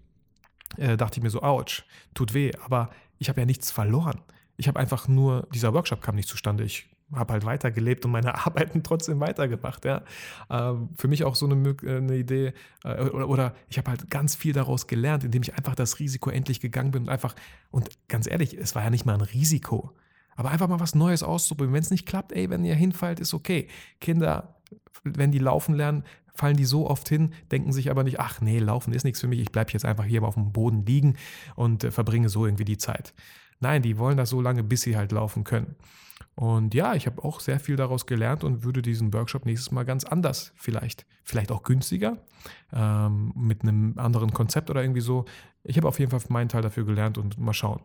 Äh, 0.78 0.96
dachte 0.96 1.18
ich 1.18 1.22
mir 1.22 1.28
so, 1.28 1.42
ouch, 1.42 1.82
tut 2.14 2.32
weh, 2.32 2.52
aber 2.64 2.88
ich 3.18 3.28
habe 3.28 3.38
ja 3.38 3.44
nichts 3.44 3.70
verloren. 3.70 4.22
Ich 4.56 4.66
habe 4.66 4.80
einfach 4.80 5.08
nur, 5.08 5.46
dieser 5.52 5.74
Workshop 5.74 6.00
kam 6.00 6.14
nicht 6.14 6.28
zustande. 6.28 6.64
Ich 6.64 6.88
habe 7.12 7.34
halt 7.34 7.44
weitergelebt 7.44 8.06
und 8.06 8.12
meine 8.12 8.34
Arbeiten 8.46 8.82
trotzdem 8.82 9.20
weitergemacht. 9.20 9.84
Ja. 9.84 10.02
Äh, 10.48 10.72
für 10.96 11.08
mich 11.08 11.24
auch 11.24 11.34
so 11.34 11.44
eine, 11.44 11.68
äh, 11.82 11.96
eine 11.98 12.16
Idee, 12.16 12.54
äh, 12.84 13.02
oder, 13.02 13.28
oder, 13.28 13.54
ich 13.68 13.76
habe 13.76 13.90
halt 13.90 14.10
ganz 14.10 14.34
viel 14.34 14.54
daraus 14.54 14.86
gelernt, 14.86 15.22
indem 15.22 15.42
ich 15.42 15.54
einfach 15.54 15.74
das 15.74 15.98
Risiko 15.98 16.30
endlich 16.30 16.60
gegangen 16.60 16.92
bin 16.92 17.02
und 17.02 17.08
einfach, 17.10 17.34
und 17.70 17.90
ganz 18.08 18.26
ehrlich, 18.26 18.56
es 18.56 18.74
war 18.74 18.84
ja 18.84 18.90
nicht 18.90 19.04
mal 19.04 19.14
ein 19.14 19.20
Risiko, 19.20 19.92
aber 20.34 20.50
einfach 20.50 20.68
mal 20.68 20.80
was 20.80 20.94
Neues 20.94 21.22
auszuprobieren. 21.22 21.74
Wenn 21.74 21.82
es 21.82 21.90
nicht 21.90 22.06
klappt, 22.06 22.32
ey, 22.32 22.48
wenn 22.48 22.64
ihr 22.64 22.74
hinfallt, 22.74 23.20
ist 23.20 23.34
okay. 23.34 23.68
Kinder, 24.00 24.59
wenn 25.04 25.32
die 25.32 25.38
laufen 25.38 25.74
lernen, 25.74 26.04
fallen 26.34 26.56
die 26.56 26.64
so 26.64 26.88
oft 26.88 27.08
hin, 27.08 27.32
denken 27.50 27.72
sich 27.72 27.90
aber 27.90 28.04
nicht, 28.04 28.20
ach 28.20 28.40
nee, 28.40 28.58
laufen 28.58 28.92
ist 28.92 29.04
nichts 29.04 29.20
für 29.20 29.28
mich, 29.28 29.40
ich 29.40 29.52
bleibe 29.52 29.72
jetzt 29.72 29.84
einfach 29.84 30.04
hier 30.04 30.22
auf 30.22 30.34
dem 30.34 30.52
Boden 30.52 30.84
liegen 30.86 31.16
und 31.56 31.84
äh, 31.84 31.90
verbringe 31.90 32.28
so 32.28 32.46
irgendwie 32.46 32.64
die 32.64 32.78
Zeit. 32.78 33.14
Nein, 33.60 33.82
die 33.82 33.98
wollen 33.98 34.16
das 34.16 34.30
so 34.30 34.40
lange, 34.40 34.62
bis 34.62 34.82
sie 34.82 34.96
halt 34.96 35.12
laufen 35.12 35.44
können. 35.44 35.76
Und 36.34 36.74
ja, 36.74 36.94
ich 36.94 37.06
habe 37.06 37.22
auch 37.22 37.40
sehr 37.40 37.60
viel 37.60 37.76
daraus 37.76 38.06
gelernt 38.06 38.44
und 38.44 38.64
würde 38.64 38.82
diesen 38.82 39.12
Workshop 39.12 39.44
nächstes 39.44 39.70
Mal 39.72 39.84
ganz 39.84 40.04
anders 40.04 40.52
vielleicht, 40.56 41.04
vielleicht 41.22 41.52
auch 41.52 41.62
günstiger, 41.62 42.18
ähm, 42.72 43.32
mit 43.34 43.62
einem 43.62 43.98
anderen 43.98 44.32
Konzept 44.32 44.70
oder 44.70 44.82
irgendwie 44.82 45.02
so. 45.02 45.26
Ich 45.64 45.76
habe 45.76 45.86
auf 45.86 45.98
jeden 45.98 46.10
Fall 46.10 46.20
meinen 46.30 46.48
Teil 46.48 46.62
dafür 46.62 46.84
gelernt 46.86 47.18
und 47.18 47.38
mal 47.38 47.52
schauen. 47.52 47.82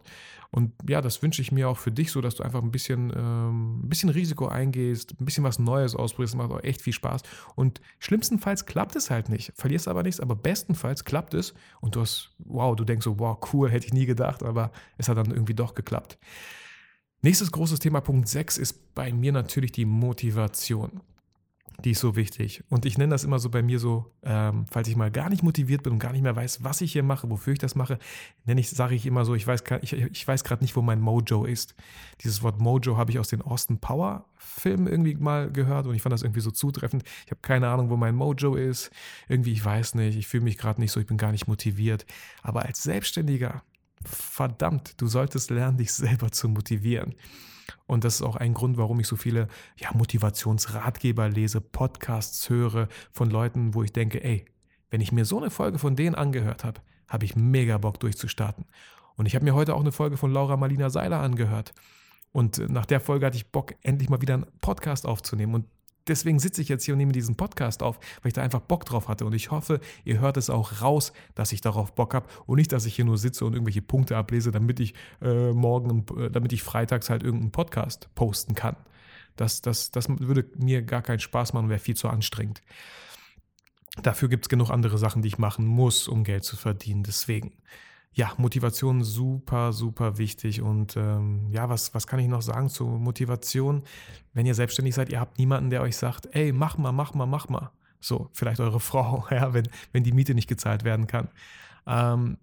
Und 0.51 0.71
ja, 0.87 1.01
das 1.01 1.21
wünsche 1.21 1.41
ich 1.41 1.51
mir 1.51 1.67
auch 1.67 1.77
für 1.77 1.91
dich 1.91 2.13
so, 2.13 2.21
dass 2.21 2.35
du 2.35 2.43
einfach 2.43 2.63
ein 2.63 2.71
bisschen, 2.71 3.11
ähm, 3.13 3.81
ein 3.81 3.89
bisschen 3.89 4.09
Risiko 4.09 4.47
eingehst, 4.47 5.19
ein 5.19 5.25
bisschen 5.25 5.43
was 5.43 5.59
Neues 5.59 5.93
ausprobierst, 5.93 6.35
macht 6.35 6.51
auch 6.51 6.63
echt 6.63 6.81
viel 6.81 6.93
Spaß. 6.93 7.23
Und 7.55 7.81
schlimmstenfalls 7.99 8.65
klappt 8.65 8.95
es 8.95 9.09
halt 9.11 9.27
nicht, 9.27 9.51
verlierst 9.55 9.89
aber 9.89 10.03
nichts, 10.03 10.21
aber 10.21 10.37
bestenfalls 10.37 11.03
klappt 11.03 11.33
es 11.33 11.53
und 11.81 11.95
du 11.97 12.01
hast, 12.01 12.33
wow, 12.37 12.73
du 12.73 12.85
denkst 12.85 13.03
so, 13.03 13.19
wow, 13.19 13.37
cool, 13.51 13.69
hätte 13.69 13.87
ich 13.87 13.93
nie 13.93 14.05
gedacht, 14.05 14.43
aber 14.43 14.71
es 14.97 15.09
hat 15.09 15.17
dann 15.17 15.31
irgendwie 15.31 15.55
doch 15.55 15.75
geklappt. 15.75 16.17
Nächstes 17.22 17.51
großes 17.51 17.79
Thema, 17.79 18.01
Punkt 18.01 18.27
6, 18.27 18.57
ist 18.57 18.93
bei 18.93 19.12
mir 19.12 19.31
natürlich 19.31 19.72
die 19.72 19.86
Motivation. 19.86 21.01
Die 21.84 21.91
ist 21.91 22.00
so 22.00 22.15
wichtig. 22.15 22.63
Und 22.69 22.86
ich 22.86 22.98
nenne 22.98 23.12
das 23.12 23.24
immer 23.24 23.39
so 23.39 23.50
bei 23.50 23.62
mir 23.62 23.79
so, 23.79 24.12
ähm, 24.24 24.65
falls 24.72 24.88
ich 24.88 24.95
mal 24.95 25.12
gar 25.12 25.29
nicht 25.29 25.43
motiviert 25.43 25.84
bin 25.84 25.93
und 25.93 26.00
gar 26.00 26.13
nicht 26.13 26.22
mehr 26.22 26.36
weiß, 26.36 26.63
was 26.63 26.81
ich 26.81 26.93
hier 26.93 27.03
mache, 27.03 27.29
wofür 27.29 27.53
ich 27.53 27.60
das 27.60 27.75
mache, 27.75 28.00
nenne 28.45 28.62
ich, 28.62 28.69
sage 28.69 28.95
ich 28.95 29.05
immer 29.05 29.25
so, 29.25 29.36
ich 29.36 29.45
weiß, 29.45 29.63
ich, 29.81 29.93
ich 29.93 30.27
weiß 30.27 30.43
gerade 30.43 30.63
nicht, 30.63 30.75
wo 30.75 30.81
mein 30.81 31.01
Mojo 31.01 31.45
ist. 31.45 31.75
Dieses 32.22 32.41
Wort 32.43 32.60
Mojo 32.60 32.98
habe 32.98 33.12
ich 33.12 33.19
aus 33.19 33.27
den 33.27 33.41
Austin 33.41 33.79
Power 33.79 34.25
Filmen 34.38 34.88
irgendwie 34.88 35.15
mal 35.15 35.51
gehört 35.51 35.86
und 35.86 35.95
ich 35.95 36.01
fand 36.01 36.13
das 36.13 36.22
irgendwie 36.22 36.39
so 36.39 36.51
zutreffend. 36.51 37.03
Ich 37.25 37.31
habe 37.31 37.41
keine 37.41 37.67
Ahnung, 37.67 37.89
wo 37.89 37.98
mein 37.98 38.15
Mojo 38.15 38.55
ist. 38.55 38.89
Irgendwie, 39.27 39.51
ich 39.51 39.63
weiß 39.63 39.95
nicht, 39.95 40.17
ich 40.17 40.27
fühle 40.27 40.43
mich 40.43 40.57
gerade 40.57 40.79
nicht 40.79 40.91
so, 40.91 41.00
ich 41.00 41.07
bin 41.07 41.17
gar 41.17 41.31
nicht 41.31 41.48
motiviert. 41.48 42.05
Aber 42.41 42.63
als 42.63 42.84
Selbstständiger 42.84 43.63
verdammt, 44.05 45.00
du 45.01 45.07
solltest 45.07 45.50
lernen, 45.50 45.77
dich 45.77 45.93
selber 45.93 46.31
zu 46.31 46.50
motivieren. 46.50 47.15
Und 47.87 48.03
das 48.03 48.15
ist 48.15 48.22
auch 48.22 48.35
ein 48.35 48.53
Grund, 48.53 48.77
warum 48.77 49.00
ich 49.00 49.07
so 49.07 49.15
viele 49.15 49.48
ja, 49.77 49.89
Motivationsratgeber 49.94 51.29
lese, 51.29 51.61
Podcasts 51.61 52.50
höre 52.50 52.87
von 53.11 53.29
Leuten, 53.29 53.74
wo 53.74 53.83
ich 53.83 53.94
denke, 53.94 54.24
ey, 54.24 54.46
wenn 54.89 55.01
ich 55.01 55.11
mir 55.11 55.25
so 55.25 55.37
eine 55.37 55.50
Folge 55.50 55.79
von 55.79 55.96
denen 55.96 56.15
angehört 56.15 56.63
habe, 56.63 56.81
habe 57.07 57.25
ich 57.25 57.35
mega 57.35 57.77
Bock 57.77 58.00
durchzustarten. 58.00 58.65
Und 59.15 59.25
ich 59.25 59.35
habe 59.35 59.46
mir 59.46 59.55
heute 59.55 59.75
auch 59.75 59.81
eine 59.81 59.91
Folge 59.91 60.18
von 60.18 60.31
Laura 60.31 60.57
Marlina 60.57 60.89
Seiler 60.89 61.20
angehört. 61.20 61.74
Und 62.31 62.70
nach 62.70 62.85
der 62.85 63.00
Folge 63.00 63.25
hatte 63.25 63.37
ich 63.37 63.51
Bock, 63.51 63.75
endlich 63.81 64.09
mal 64.09 64.22
wieder 64.22 64.33
einen 64.33 64.46
Podcast 64.61 65.05
aufzunehmen. 65.05 65.55
Und 65.55 65.65
deswegen 66.07 66.39
sitze 66.39 66.61
ich 66.61 66.70
jetzt 66.70 66.85
hier 66.85 66.94
und 66.94 67.00
nehme 67.00 67.11
diesen 67.11 67.35
Podcast 67.35 67.83
auf, 67.83 68.00
weil 68.22 68.29
ich 68.29 68.33
da 68.33 68.41
einfach 68.41 68.61
Bock 68.61 68.85
drauf 68.85 69.07
hatte. 69.07 69.25
Und 69.25 69.33
ich 69.33 69.51
hoffe, 69.51 69.79
ihr 70.03 70.20
hört 70.20 70.37
es 70.37 70.50
auch 70.50 70.81
raus, 70.81 71.13
dass 71.33 71.51
ich 71.51 71.61
darauf 71.61 71.94
Bock 71.94 72.13
habe 72.13 72.27
und 72.46 72.57
nicht, 72.57 72.72
dass 72.72 72.85
ich 72.85 72.96
hier 72.96 73.05
nur 73.05 73.18
sitze 73.18 73.46
und 73.46 73.53
irgendwelche 73.53 73.81
Punkte 73.81 74.18
ablese, 74.18 74.51
damit 74.51 74.79
ich 74.79 74.94
äh, 75.22 75.51
morgen, 75.51 76.05
äh, 76.18 76.29
damit 76.29 76.53
ich 76.53 76.63
freitags 76.63 77.09
halt 77.09 77.24
irgendeinen 77.24 77.51
Podcast 77.51 78.09
posten 78.15 78.55
kann. 78.55 78.75
Das, 79.35 79.61
das, 79.61 79.91
das 79.91 80.07
würde 80.07 80.46
mir 80.57 80.81
gar 80.81 81.01
keinen 81.01 81.20
Spaß 81.20 81.53
machen 81.53 81.65
und 81.65 81.70
wäre 81.70 81.79
viel 81.79 81.96
zu 81.96 82.07
anstrengend. 82.07 82.61
Dafür 84.01 84.29
gibt 84.29 84.46
es 84.46 84.50
genug 84.50 84.70
andere 84.70 84.98
Sachen, 84.98 85.22
die 85.22 85.29
ich 85.29 85.37
machen 85.37 85.65
muss, 85.65 86.07
um 86.07 86.24
Geld 86.24 86.44
zu 86.44 86.57
verdienen. 86.57 87.03
Deswegen 87.03 87.53
ja, 88.15 88.31
Motivation 88.37 89.03
super, 89.03 89.73
super 89.73 90.17
wichtig. 90.17 90.61
Und 90.61 90.95
ähm, 90.95 91.47
ja, 91.51 91.69
was, 91.69 91.93
was 91.93 92.07
kann 92.07 92.19
ich 92.19 92.27
noch 92.27 92.41
sagen 92.41 92.69
zu 92.69 92.85
Motivation? 92.85 93.83
Wenn 94.33 94.45
ihr 94.45 94.55
selbstständig 94.55 94.95
seid, 94.95 95.09
ihr 95.09 95.19
habt 95.19 95.37
niemanden, 95.37 95.69
der 95.69 95.81
euch 95.81 95.97
sagt, 95.97 96.29
ey, 96.31 96.53
mach 96.53 96.77
mal, 96.77 96.93
mach 96.93 97.13
mal, 97.13 97.25
mach 97.25 97.49
mal. 97.49 97.71
So, 97.99 98.29
vielleicht 98.31 98.61
eure 98.61 98.79
Frau, 98.79 99.25
ja, 99.29 99.53
wenn, 99.53 99.67
wenn 99.91 100.03
die 100.03 100.13
Miete 100.13 100.33
nicht 100.33 100.47
gezahlt 100.47 100.85
werden 100.85 101.07
kann. 101.07 101.27
Ähm, 101.85 102.37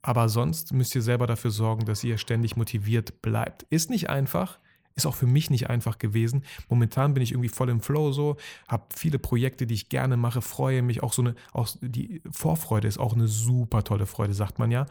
aber 0.00 0.28
sonst 0.28 0.72
müsst 0.72 0.94
ihr 0.94 1.02
selber 1.02 1.26
dafür 1.26 1.50
sorgen, 1.50 1.84
dass 1.84 2.04
ihr 2.04 2.16
ständig 2.16 2.56
motiviert 2.56 3.20
bleibt. 3.20 3.64
Ist 3.64 3.90
nicht 3.90 4.08
einfach, 4.08 4.60
ist 5.02 5.06
auch 5.06 5.14
für 5.14 5.26
mich 5.26 5.50
nicht 5.50 5.70
einfach 5.70 5.98
gewesen. 5.98 6.44
Momentan 6.68 7.14
bin 7.14 7.22
ich 7.22 7.32
irgendwie 7.32 7.48
voll 7.48 7.68
im 7.68 7.80
Flow 7.80 8.12
so, 8.12 8.36
habe 8.68 8.84
viele 8.94 9.18
Projekte, 9.18 9.66
die 9.66 9.74
ich 9.74 9.88
gerne 9.88 10.16
mache, 10.16 10.42
freue 10.42 10.82
mich. 10.82 11.02
Auch 11.02 11.12
so 11.12 11.22
eine, 11.22 11.34
auch 11.52 11.68
die 11.80 12.22
Vorfreude 12.30 12.88
ist 12.88 12.98
auch 12.98 13.14
eine 13.14 13.28
super 13.28 13.84
tolle 13.84 14.06
Freude, 14.06 14.34
sagt 14.34 14.58
man 14.58 14.70
ja. 14.70 14.86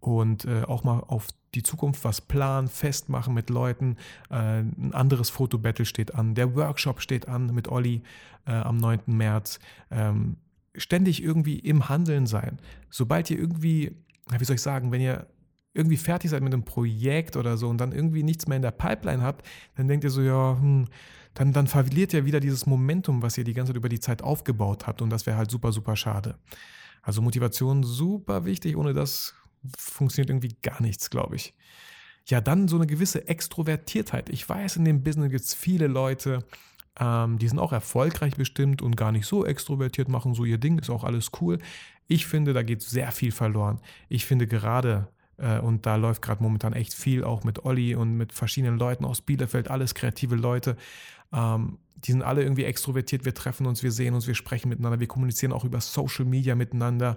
Und 0.00 0.46
äh, 0.46 0.62
auch 0.62 0.82
mal 0.82 1.00
auf 1.00 1.28
die 1.54 1.62
Zukunft 1.62 2.04
was 2.04 2.22
planen, 2.22 2.68
festmachen 2.68 3.34
mit 3.34 3.50
Leuten. 3.50 3.96
Äh, 4.30 4.60
ein 4.60 4.92
anderes 4.94 5.28
Fotobattle 5.28 5.84
steht 5.84 6.14
an. 6.14 6.34
Der 6.34 6.54
Workshop 6.54 7.02
steht 7.02 7.28
an 7.28 7.54
mit 7.54 7.68
Olli 7.68 8.02
äh, 8.46 8.52
am 8.52 8.78
9. 8.78 9.00
März. 9.06 9.58
Ähm, 9.90 10.36
ständig 10.74 11.22
irgendwie 11.22 11.58
im 11.58 11.88
Handeln 11.88 12.26
sein. 12.26 12.58
Sobald 12.88 13.30
ihr 13.30 13.38
irgendwie, 13.38 13.96
wie 14.30 14.44
soll 14.44 14.56
ich 14.56 14.62
sagen, 14.62 14.90
wenn 14.92 15.00
ihr 15.00 15.26
irgendwie 15.72 15.96
fertig 15.96 16.30
seid 16.30 16.42
mit 16.42 16.52
einem 16.52 16.64
Projekt 16.64 17.36
oder 17.36 17.56
so 17.56 17.68
und 17.68 17.78
dann 17.78 17.92
irgendwie 17.92 18.22
nichts 18.22 18.46
mehr 18.48 18.56
in 18.56 18.62
der 18.62 18.72
Pipeline 18.72 19.22
habt, 19.22 19.46
dann 19.76 19.88
denkt 19.88 20.04
ihr 20.04 20.10
so, 20.10 20.22
ja, 20.22 20.56
hm, 20.60 20.86
dann, 21.34 21.52
dann 21.52 21.68
verliert 21.68 22.12
ihr 22.12 22.24
wieder 22.24 22.40
dieses 22.40 22.66
Momentum, 22.66 23.22
was 23.22 23.38
ihr 23.38 23.44
die 23.44 23.54
ganze 23.54 23.70
Zeit 23.72 23.76
über 23.76 23.88
die 23.88 24.00
Zeit 24.00 24.22
aufgebaut 24.22 24.86
habt 24.86 25.00
und 25.00 25.10
das 25.10 25.26
wäre 25.26 25.36
halt 25.36 25.50
super, 25.50 25.72
super 25.72 25.96
schade. 25.96 26.38
Also 27.02 27.22
Motivation 27.22 27.82
super 27.82 28.44
wichtig, 28.44 28.76
ohne 28.76 28.92
das 28.92 29.34
funktioniert 29.78 30.30
irgendwie 30.30 30.56
gar 30.62 30.82
nichts, 30.82 31.10
glaube 31.10 31.36
ich. 31.36 31.54
Ja, 32.26 32.40
dann 32.40 32.68
so 32.68 32.76
eine 32.76 32.86
gewisse 32.86 33.28
Extrovertiertheit. 33.28 34.28
Ich 34.28 34.46
weiß, 34.48 34.76
in 34.76 34.84
dem 34.84 35.02
Business 35.02 35.30
gibt 35.30 35.44
es 35.44 35.54
viele 35.54 35.86
Leute, 35.86 36.44
ähm, 36.98 37.38
die 37.38 37.48
sind 37.48 37.58
auch 37.58 37.72
erfolgreich 37.72 38.36
bestimmt 38.36 38.82
und 38.82 38.96
gar 38.96 39.12
nicht 39.12 39.26
so 39.26 39.46
extrovertiert, 39.46 40.08
machen 40.08 40.34
so 40.34 40.44
ihr 40.44 40.58
Ding, 40.58 40.78
ist 40.78 40.90
auch 40.90 41.04
alles 41.04 41.30
cool. 41.40 41.58
Ich 42.06 42.26
finde, 42.26 42.52
da 42.52 42.62
geht 42.62 42.82
sehr 42.82 43.12
viel 43.12 43.32
verloren. 43.32 43.80
Ich 44.08 44.26
finde 44.26 44.46
gerade 44.46 45.08
und 45.58 45.86
da 45.86 45.96
läuft 45.96 46.22
gerade 46.22 46.42
momentan 46.42 46.72
echt 46.72 46.94
viel, 46.94 47.24
auch 47.24 47.44
mit 47.44 47.64
Olli 47.64 47.94
und 47.94 48.16
mit 48.16 48.32
verschiedenen 48.32 48.78
Leuten 48.78 49.04
aus 49.04 49.20
Bielefeld, 49.20 49.70
alles 49.70 49.94
kreative 49.94 50.36
Leute. 50.36 50.76
Ähm, 51.32 51.78
die 51.96 52.12
sind 52.12 52.22
alle 52.22 52.42
irgendwie 52.42 52.64
extrovertiert, 52.64 53.24
wir 53.24 53.34
treffen 53.34 53.66
uns, 53.66 53.82
wir 53.82 53.92
sehen 53.92 54.14
uns, 54.14 54.26
wir 54.26 54.34
sprechen 54.34 54.68
miteinander, 54.68 55.00
wir 55.00 55.06
kommunizieren 55.06 55.52
auch 55.52 55.64
über 55.64 55.80
Social 55.80 56.24
Media 56.24 56.54
miteinander. 56.54 57.16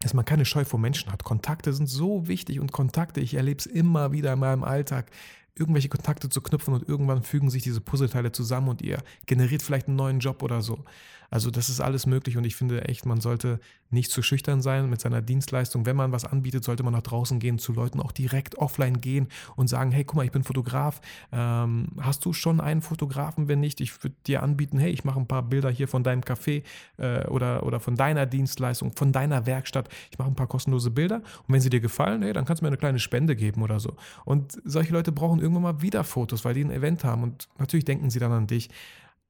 Dass 0.00 0.12
man 0.12 0.26
keine 0.26 0.44
Scheu 0.44 0.64
vor 0.64 0.78
Menschen 0.78 1.10
hat. 1.10 1.24
Kontakte 1.24 1.72
sind 1.72 1.86
so 1.86 2.28
wichtig 2.28 2.60
und 2.60 2.70
Kontakte, 2.70 3.20
ich 3.20 3.34
erlebe 3.34 3.58
es 3.58 3.66
immer 3.66 4.12
wieder 4.12 4.34
in 4.34 4.38
meinem 4.38 4.62
Alltag, 4.62 5.10
irgendwelche 5.54 5.88
Kontakte 5.88 6.28
zu 6.28 6.42
knüpfen 6.42 6.74
und 6.74 6.86
irgendwann 6.86 7.22
fügen 7.22 7.48
sich 7.48 7.62
diese 7.62 7.80
Puzzleteile 7.80 8.30
zusammen 8.30 8.68
und 8.68 8.82
ihr 8.82 9.02
generiert 9.24 9.62
vielleicht 9.62 9.88
einen 9.88 9.96
neuen 9.96 10.20
Job 10.20 10.42
oder 10.42 10.60
so. 10.60 10.84
Also 11.30 11.50
das 11.50 11.68
ist 11.68 11.80
alles 11.80 12.06
möglich 12.06 12.36
und 12.36 12.44
ich 12.44 12.56
finde 12.56 12.84
echt, 12.84 13.06
man 13.06 13.20
sollte 13.20 13.60
nicht 13.90 14.10
zu 14.10 14.22
schüchtern 14.22 14.62
sein 14.62 14.90
mit 14.90 15.00
seiner 15.00 15.22
Dienstleistung. 15.22 15.86
Wenn 15.86 15.96
man 15.96 16.12
was 16.12 16.24
anbietet, 16.24 16.64
sollte 16.64 16.82
man 16.82 16.92
nach 16.92 17.02
draußen 17.02 17.38
gehen, 17.38 17.58
zu 17.58 17.72
Leuten 17.72 18.00
auch 18.00 18.12
direkt 18.12 18.58
offline 18.58 19.00
gehen 19.00 19.28
und 19.54 19.68
sagen, 19.68 19.92
hey, 19.92 20.04
guck 20.04 20.16
mal, 20.16 20.24
ich 20.24 20.32
bin 20.32 20.42
Fotograf. 20.42 21.00
Ähm, 21.32 21.88
hast 22.00 22.24
du 22.24 22.32
schon 22.32 22.60
einen 22.60 22.82
Fotografen? 22.82 23.48
Wenn 23.48 23.60
nicht, 23.60 23.80
ich 23.80 24.02
würde 24.02 24.16
dir 24.26 24.42
anbieten, 24.42 24.78
hey, 24.78 24.90
ich 24.90 25.04
mache 25.04 25.20
ein 25.20 25.26
paar 25.26 25.42
Bilder 25.42 25.70
hier 25.70 25.88
von 25.88 26.02
deinem 26.02 26.22
Café 26.22 26.62
äh, 26.98 27.26
oder, 27.26 27.64
oder 27.64 27.80
von 27.80 27.96
deiner 27.96 28.26
Dienstleistung, 28.26 28.92
von 28.96 29.12
deiner 29.12 29.46
Werkstatt. 29.46 29.88
Ich 30.10 30.18
mache 30.18 30.28
ein 30.28 30.36
paar 30.36 30.48
kostenlose 30.48 30.90
Bilder 30.90 31.16
und 31.16 31.54
wenn 31.54 31.60
sie 31.60 31.70
dir 31.70 31.80
gefallen, 31.80 32.22
hey, 32.22 32.32
dann 32.32 32.44
kannst 32.44 32.62
du 32.62 32.64
mir 32.64 32.68
eine 32.68 32.76
kleine 32.76 32.98
Spende 32.98 33.36
geben 33.36 33.62
oder 33.62 33.78
so. 33.80 33.94
Und 34.24 34.60
solche 34.64 34.92
Leute 34.92 35.12
brauchen 35.12 35.40
irgendwann 35.40 35.62
mal 35.62 35.82
wieder 35.82 36.04
Fotos, 36.04 36.44
weil 36.44 36.54
die 36.54 36.64
ein 36.64 36.70
Event 36.70 37.04
haben 37.04 37.22
und 37.22 37.48
natürlich 37.58 37.84
denken 37.84 38.10
sie 38.10 38.18
dann 38.18 38.32
an 38.32 38.46
dich. 38.46 38.68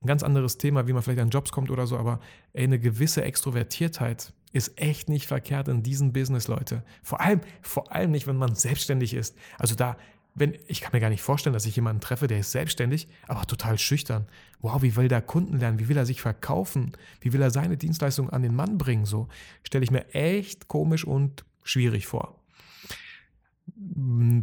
Ein 0.06 0.14
ganz 0.14 0.22
anderes 0.22 0.56
Thema, 0.56 0.86
wie 0.86 0.92
man 0.92 1.02
vielleicht 1.02 1.18
an 1.18 1.30
Jobs 1.30 1.50
kommt 1.50 1.68
oder 1.68 1.88
so, 1.88 1.98
aber 1.98 2.20
ey, 2.52 2.62
eine 2.62 2.78
gewisse 2.78 3.24
Extrovertiertheit 3.24 4.32
ist 4.52 4.80
echt 4.80 5.08
nicht 5.08 5.26
verkehrt 5.26 5.66
in 5.66 5.82
diesem 5.82 6.12
Business, 6.12 6.46
Leute. 6.46 6.84
Vor 7.02 7.20
allem, 7.20 7.40
vor 7.60 7.90
allem 7.90 8.12
nicht, 8.12 8.28
wenn 8.28 8.36
man 8.36 8.54
selbstständig 8.54 9.14
ist. 9.14 9.36
Also 9.58 9.74
da, 9.74 9.96
wenn, 10.36 10.56
ich 10.68 10.80
kann 10.80 10.92
mir 10.92 11.00
gar 11.00 11.10
nicht 11.10 11.22
vorstellen, 11.22 11.54
dass 11.54 11.66
ich 11.66 11.74
jemanden 11.74 12.00
treffe, 12.00 12.28
der 12.28 12.38
ist 12.38 12.52
selbstständig, 12.52 13.08
aber 13.26 13.46
total 13.46 13.78
schüchtern. 13.78 14.28
Wow, 14.60 14.80
wie 14.80 14.94
will 14.94 15.08
der 15.08 15.22
Kunden 15.22 15.58
lernen? 15.58 15.80
Wie 15.80 15.88
will 15.88 15.96
er 15.96 16.06
sich 16.06 16.20
verkaufen? 16.20 16.92
Wie 17.20 17.32
will 17.32 17.42
er 17.42 17.50
seine 17.50 17.76
Dienstleistung 17.76 18.30
an 18.30 18.42
den 18.42 18.54
Mann 18.54 18.78
bringen? 18.78 19.06
So 19.06 19.26
stelle 19.64 19.82
ich 19.82 19.90
mir 19.90 20.14
echt 20.14 20.68
komisch 20.68 21.04
und 21.04 21.44
schwierig 21.64 22.06
vor. 22.06 22.38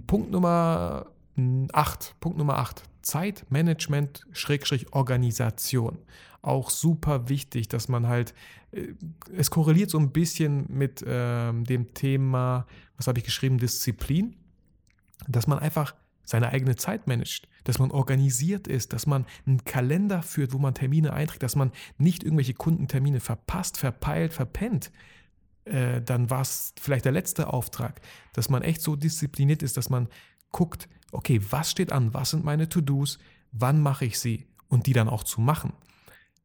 Punkt 0.07 0.29
Nummer 0.29 1.05
8. 1.37 2.15
Punkt 2.19 2.37
Nummer 2.37 2.57
8. 2.57 2.83
Zeitmanagement 3.01 4.25
Schrägstrich 4.31 4.93
Organisation. 4.93 5.97
Auch 6.41 6.69
super 6.69 7.29
wichtig, 7.29 7.69
dass 7.69 7.87
man 7.87 8.07
halt, 8.07 8.33
äh, 8.71 8.93
es 9.35 9.49
korreliert 9.49 9.89
so 9.89 9.99
ein 9.99 10.11
bisschen 10.11 10.65
mit 10.69 11.01
äh, 11.01 11.53
dem 11.53 11.93
Thema, 11.93 12.65
was 12.97 13.07
habe 13.07 13.19
ich 13.19 13.25
geschrieben, 13.25 13.57
Disziplin, 13.57 14.35
dass 15.27 15.47
man 15.47 15.59
einfach 15.59 15.95
seine 16.25 16.49
eigene 16.49 16.75
Zeit 16.75 17.07
managt, 17.07 17.47
dass 17.63 17.79
man 17.79 17.91
organisiert 17.91 18.67
ist, 18.67 18.93
dass 18.93 19.05
man 19.05 19.25
einen 19.45 19.65
Kalender 19.65 20.21
führt, 20.21 20.53
wo 20.53 20.57
man 20.57 20.73
Termine 20.73 21.13
einträgt, 21.13 21.43
dass 21.43 21.55
man 21.55 21.71
nicht 21.97 22.23
irgendwelche 22.23 22.53
Kundentermine 22.53 23.19
verpasst, 23.19 23.77
verpeilt, 23.77 24.33
verpennt. 24.33 24.91
Äh, 25.65 26.01
dann 26.01 26.29
war 26.29 26.41
es 26.41 26.73
vielleicht 26.79 27.05
der 27.05 27.11
letzte 27.11 27.51
Auftrag, 27.51 28.01
dass 28.33 28.49
man 28.49 28.63
echt 28.63 28.81
so 28.81 28.95
diszipliniert 28.95 29.63
ist, 29.63 29.77
dass 29.77 29.89
man 29.89 30.07
guckt, 30.51 30.87
okay, 31.13 31.41
was 31.49 31.71
steht 31.71 31.91
an, 31.91 32.13
was 32.13 32.31
sind 32.31 32.43
meine 32.43 32.69
To-Dos, 32.69 33.19
wann 33.51 33.81
mache 33.81 34.05
ich 34.05 34.19
sie 34.19 34.47
und 34.67 34.87
die 34.87 34.93
dann 34.93 35.09
auch 35.09 35.23
zu 35.23 35.41
machen. 35.41 35.73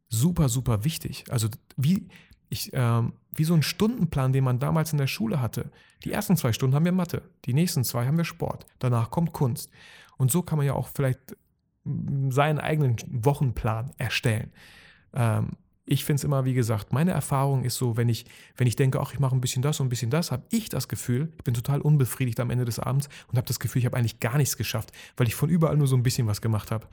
Super, 0.08 0.48
super 0.48 0.84
wichtig. 0.84 1.24
Also 1.30 1.48
wie, 1.76 2.08
ich, 2.48 2.70
ähm, 2.72 3.14
wie 3.34 3.44
so 3.44 3.54
ein 3.54 3.62
Stundenplan, 3.62 4.32
den 4.32 4.44
man 4.44 4.58
damals 4.58 4.92
in 4.92 4.98
der 4.98 5.06
Schule 5.06 5.40
hatte. 5.40 5.70
Die 6.04 6.12
ersten 6.12 6.36
zwei 6.36 6.52
Stunden 6.52 6.74
haben 6.74 6.84
wir 6.84 6.92
Mathe, 6.92 7.22
die 7.44 7.54
nächsten 7.54 7.84
zwei 7.84 8.06
haben 8.06 8.16
wir 8.16 8.24
Sport, 8.24 8.66
danach 8.78 9.10
kommt 9.10 9.32
Kunst. 9.32 9.70
Und 10.16 10.30
so 10.30 10.42
kann 10.42 10.58
man 10.58 10.66
ja 10.66 10.74
auch 10.74 10.88
vielleicht 10.88 11.36
seinen 12.28 12.58
eigenen 12.58 12.96
Wochenplan 13.08 13.92
erstellen. 13.96 14.52
Ähm, 15.14 15.52
ich 15.88 16.04
finde 16.04 16.20
es 16.20 16.24
immer, 16.24 16.44
wie 16.44 16.54
gesagt, 16.54 16.92
meine 16.92 17.12
Erfahrung 17.12 17.64
ist 17.64 17.76
so, 17.76 17.96
wenn 17.96 18.08
ich, 18.08 18.26
wenn 18.56 18.66
ich 18.66 18.76
denke, 18.76 19.00
ach, 19.00 19.12
ich 19.12 19.20
mache 19.20 19.34
ein 19.34 19.40
bisschen 19.40 19.62
das 19.62 19.80
und 19.80 19.86
ein 19.86 19.88
bisschen 19.88 20.10
das, 20.10 20.30
habe 20.30 20.42
ich 20.50 20.68
das 20.68 20.88
Gefühl, 20.88 21.32
ich 21.38 21.44
bin 21.44 21.54
total 21.54 21.80
unbefriedigt 21.80 22.40
am 22.40 22.50
Ende 22.50 22.64
des 22.64 22.78
Abends 22.78 23.08
und 23.28 23.36
habe 23.36 23.46
das 23.46 23.58
Gefühl, 23.58 23.80
ich 23.80 23.86
habe 23.86 23.96
eigentlich 23.96 24.20
gar 24.20 24.36
nichts 24.36 24.56
geschafft, 24.56 24.92
weil 25.16 25.26
ich 25.26 25.34
von 25.34 25.48
überall 25.48 25.76
nur 25.76 25.86
so 25.86 25.96
ein 25.96 26.02
bisschen 26.02 26.26
was 26.26 26.40
gemacht 26.40 26.70
habe. 26.70 26.86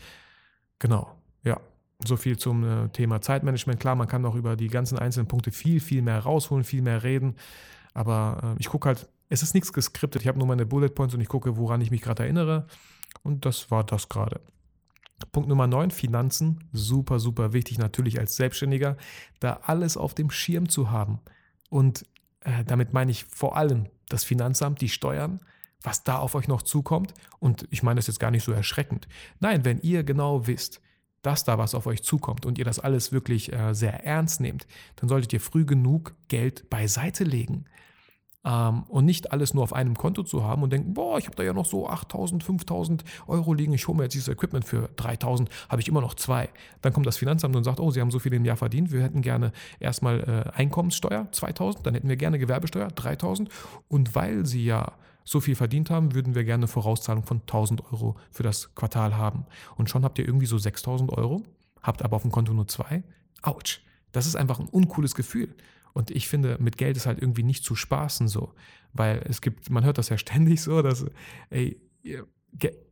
Genau, 0.79 1.15
ja. 1.43 1.60
So 2.05 2.17
viel 2.17 2.38
zum 2.38 2.63
äh, 2.63 2.89
Thema 2.89 3.21
Zeitmanagement. 3.21 3.79
Klar, 3.79 3.95
man 3.95 4.08
kann 4.08 4.25
auch 4.25 4.36
über 4.36 4.58
die 4.58 4.67
ganzen 4.67 4.99
einzelnen 4.99 5.27
Punkte 5.27 5.51
viel, 5.51 5.79
viel 5.79 6.01
mehr 6.01 6.19
rausholen, 6.19 6.65
viel 6.65 6.81
mehr 6.81 7.03
reden. 7.03 7.36
Aber 7.93 8.55
äh, 8.58 8.60
ich 8.60 8.67
gucke 8.67 8.88
halt, 8.89 9.08
es 9.29 9.43
ist 9.43 9.53
nichts 9.53 9.71
geskriptet. 9.71 10.21
Ich 10.21 10.27
habe 10.27 10.38
nur 10.38 10.47
meine 10.47 10.65
Bullet 10.65 10.89
Points 10.89 11.15
und 11.15 11.21
ich 11.21 11.29
gucke, 11.29 11.55
woran 11.55 11.79
ich 11.79 11.91
mich 11.91 12.01
gerade 12.01 12.23
erinnere. 12.23 12.67
Und 13.23 13.45
das 13.45 13.71
war 13.71 13.86
das 13.86 14.10
gerade. 14.10 14.41
Punkt 15.32 15.49
Nummer 15.49 15.67
9, 15.67 15.91
Finanzen. 15.91 16.63
Super, 16.73 17.19
super 17.19 17.54
wichtig 17.54 17.78
natürlich 17.78 18.19
als 18.19 18.36
Selbstständiger, 18.36 18.97
da 19.39 19.60
alles 19.63 19.97
auf 19.97 20.13
dem 20.13 20.30
Schirm 20.30 20.69
zu 20.69 20.91
haben. 20.91 21.19
Und 21.69 22.06
äh, 22.41 22.63
damit 22.65 22.93
meine 22.93 23.12
ich 23.12 23.25
vor 23.25 23.58
allem 23.58 23.88
das 24.10 24.23
Finanzamt, 24.23 24.82
die 24.82 24.89
Steuern, 24.89 25.39
was 25.82 26.04
da 26.04 26.17
auf 26.17 26.36
euch 26.36 26.47
noch 26.47 26.62
zukommt. 26.62 27.13
Und 27.39 27.67
ich 27.69 27.84
meine 27.84 27.97
das 27.97 28.08
jetzt 28.08 28.19
gar 28.19 28.32
nicht 28.32 28.43
so 28.43 28.51
erschreckend. 28.51 29.08
Nein, 29.39 29.65
wenn 29.65 29.80
ihr 29.80 30.04
genau 30.04 30.47
wisst, 30.47 30.82
dass 31.21 31.43
da 31.43 31.58
was 31.58 31.73
auf 31.73 31.88
euch 31.88 32.04
zukommt 32.04 32.45
und 32.45 32.60
ihr 32.60 32.65
das 32.65 32.80
alles 32.80 33.12
wirklich 33.12 33.51
äh, 33.51 33.73
sehr 33.73 34.06
ernst 34.06 34.41
nehmt, 34.41 34.67
dann 34.97 35.10
solltet 35.10 35.34
ihr 35.34 35.41
früh 35.41 35.65
genug 35.65 36.13
Geld 36.28 36.69
beiseite 36.69 37.23
legen 37.23 37.65
und 38.45 39.05
nicht 39.05 39.31
alles 39.31 39.55
nur 39.55 39.63
auf 39.63 39.73
einem 39.73 39.97
Konto 39.97 40.21
zu 40.21 40.43
haben 40.43 40.62
und 40.62 40.71
denken, 40.71 40.93
boah, 40.93 41.17
ich 41.17 41.25
habe 41.25 41.36
da 41.36 41.41
ja 41.41 41.53
noch 41.53 41.65
so 41.65 41.89
8.000, 41.89 42.43
5.000 42.43 43.01
Euro 43.27 43.53
liegen, 43.53 43.73
ich 43.73 43.88
hole 43.88 43.97
mir 43.97 44.03
jetzt 44.03 44.13
dieses 44.13 44.27
Equipment 44.27 44.65
für 44.65 44.89
3.000, 44.97 45.47
habe 45.67 45.81
ich 45.81 45.88
immer 45.88 46.01
noch 46.01 46.13
zwei. 46.13 46.49
Dann 46.81 46.93
kommt 46.93 47.08
das 47.08 47.17
Finanzamt 47.17 47.55
und 47.55 47.63
sagt, 47.63 47.79
oh, 47.79 47.89
Sie 47.89 48.01
haben 48.01 48.12
so 48.12 48.19
viel 48.19 48.34
im 48.34 48.45
Jahr 48.45 48.55
verdient, 48.55 48.91
wir 48.91 49.01
hätten 49.01 49.23
gerne 49.23 49.51
erstmal 49.79 50.19
äh, 50.19 50.58
Einkommenssteuer 50.58 51.27
2.000, 51.31 51.81
dann 51.81 51.95
hätten 51.95 52.08
wir 52.08 52.17
gerne 52.17 52.38
Gewerbesteuer 52.38 52.89
3.000 52.89 53.49
und 53.88 54.13
weil 54.13 54.45
Sie 54.45 54.63
ja 54.63 54.93
so 55.23 55.39
viel 55.39 55.55
verdient 55.55 55.89
haben, 55.89 56.13
würden 56.13 56.36
wir 56.36 56.43
gerne 56.43 56.67
Vorauszahlung 56.67 57.23
von 57.23 57.41
1000 57.41 57.91
Euro 57.91 58.15
für 58.29 58.43
das 58.43 58.75
Quartal 58.75 59.17
haben. 59.17 59.47
Und 59.75 59.89
schon 59.89 60.03
habt 60.03 60.19
ihr 60.19 60.25
irgendwie 60.27 60.45
so 60.45 60.60
6000 60.60 61.12
Euro, 61.12 61.41
habt 61.81 62.03
aber 62.03 62.17
auf 62.17 62.21
dem 62.21 62.31
Konto 62.31 62.53
nur 62.53 62.67
zwei. 62.67 63.01
Autsch. 63.41 63.81
Das 64.12 64.27
ist 64.27 64.36
einfach 64.36 64.60
ein 64.60 64.67
uncooles 64.67 65.15
Gefühl. 65.15 65.55
Und 65.95 66.12
ich 66.12 66.27
finde, 66.27 66.58
mit 66.60 66.77
Geld 66.77 66.97
ist 66.97 67.05
halt 67.05 67.21
irgendwie 67.21 67.43
nicht 67.43 67.63
zu 67.63 67.73
spaßen 67.73 68.27
so. 68.27 68.53
Weil 68.91 69.23
es 69.29 69.39
gibt, 69.39 69.69
man 69.69 69.86
hört 69.86 69.97
das 69.97 70.10
ja 70.10 70.17
ständig 70.19 70.62
so, 70.62 70.81
dass, 70.81 71.05
ey, 71.49 71.79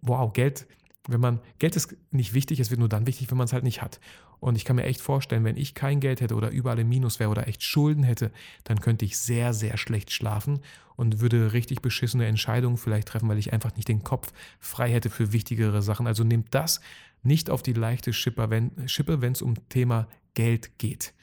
wow, 0.01 0.31
Geld, 0.31 0.65
wenn 1.09 1.19
man, 1.19 1.41
Geld 1.59 1.75
ist 1.75 1.97
nicht 2.11 2.33
wichtig, 2.33 2.61
es 2.61 2.71
wird 2.71 2.79
nur 2.79 2.87
dann 2.87 3.05
wichtig, 3.05 3.29
wenn 3.29 3.37
man 3.37 3.43
es 3.43 3.51
halt 3.51 3.65
nicht 3.65 3.81
hat. 3.81 3.99
Und 4.39 4.55
ich 4.55 4.63
kann 4.63 4.77
mir 4.77 4.83
echt 4.83 5.01
vorstellen, 5.01 5.43
wenn 5.43 5.57
ich 5.57 5.75
kein 5.75 5.99
Geld 5.99 6.21
hätte 6.21 6.35
oder 6.35 6.49
überall 6.49 6.79
im 6.79 6.87
Minus 6.87 7.19
wäre 7.19 7.29
oder 7.29 7.45
echt 7.47 7.61
Schulden 7.61 8.03
hätte, 8.03 8.31
dann 8.63 8.79
könnte 8.79 9.03
ich 9.03 9.17
sehr, 9.17 9.53
sehr 9.53 9.75
schlecht 9.75 10.11
schlafen 10.11 10.61
und 10.95 11.19
würde 11.19 11.51
richtig 11.51 11.81
beschissene 11.81 12.25
Entscheidungen 12.25 12.77
vielleicht 12.77 13.09
treffen, 13.09 13.27
weil 13.27 13.37
ich 13.37 13.51
einfach 13.51 13.75
nicht 13.75 13.89
den 13.89 14.03
Kopf 14.03 14.31
frei 14.59 14.89
hätte 14.89 15.09
für 15.09 15.33
wichtigere 15.33 15.81
Sachen. 15.81 16.07
Also 16.07 16.23
nehmt 16.23 16.55
das 16.55 16.79
nicht 17.21 17.49
auf 17.49 17.63
die 17.63 17.73
leichte 17.73 18.13
Schippe, 18.13 18.49
wenn 18.49 19.31
es 19.33 19.41
um 19.41 19.55
Thema 19.67 20.07
Geld 20.35 20.77
geht. 20.77 21.13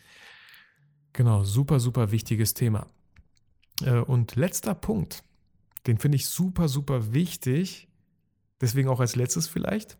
Genau, 1.12 1.44
super, 1.44 1.81
super 1.81 2.11
wichtiges 2.11 2.55
Thema. 2.55 2.87
Äh, 3.83 3.99
und 4.01 4.37
letzter 4.37 4.75
Punkt, 4.75 5.23
den 5.87 5.99
finde 5.99 6.16
ich 6.16 6.29
super, 6.29 6.68
super 6.68 7.12
wichtig, 7.12 7.88
deswegen 8.61 8.88
auch 8.88 9.01
als 9.01 9.16
letztes 9.16 9.49
vielleicht, 9.49 9.99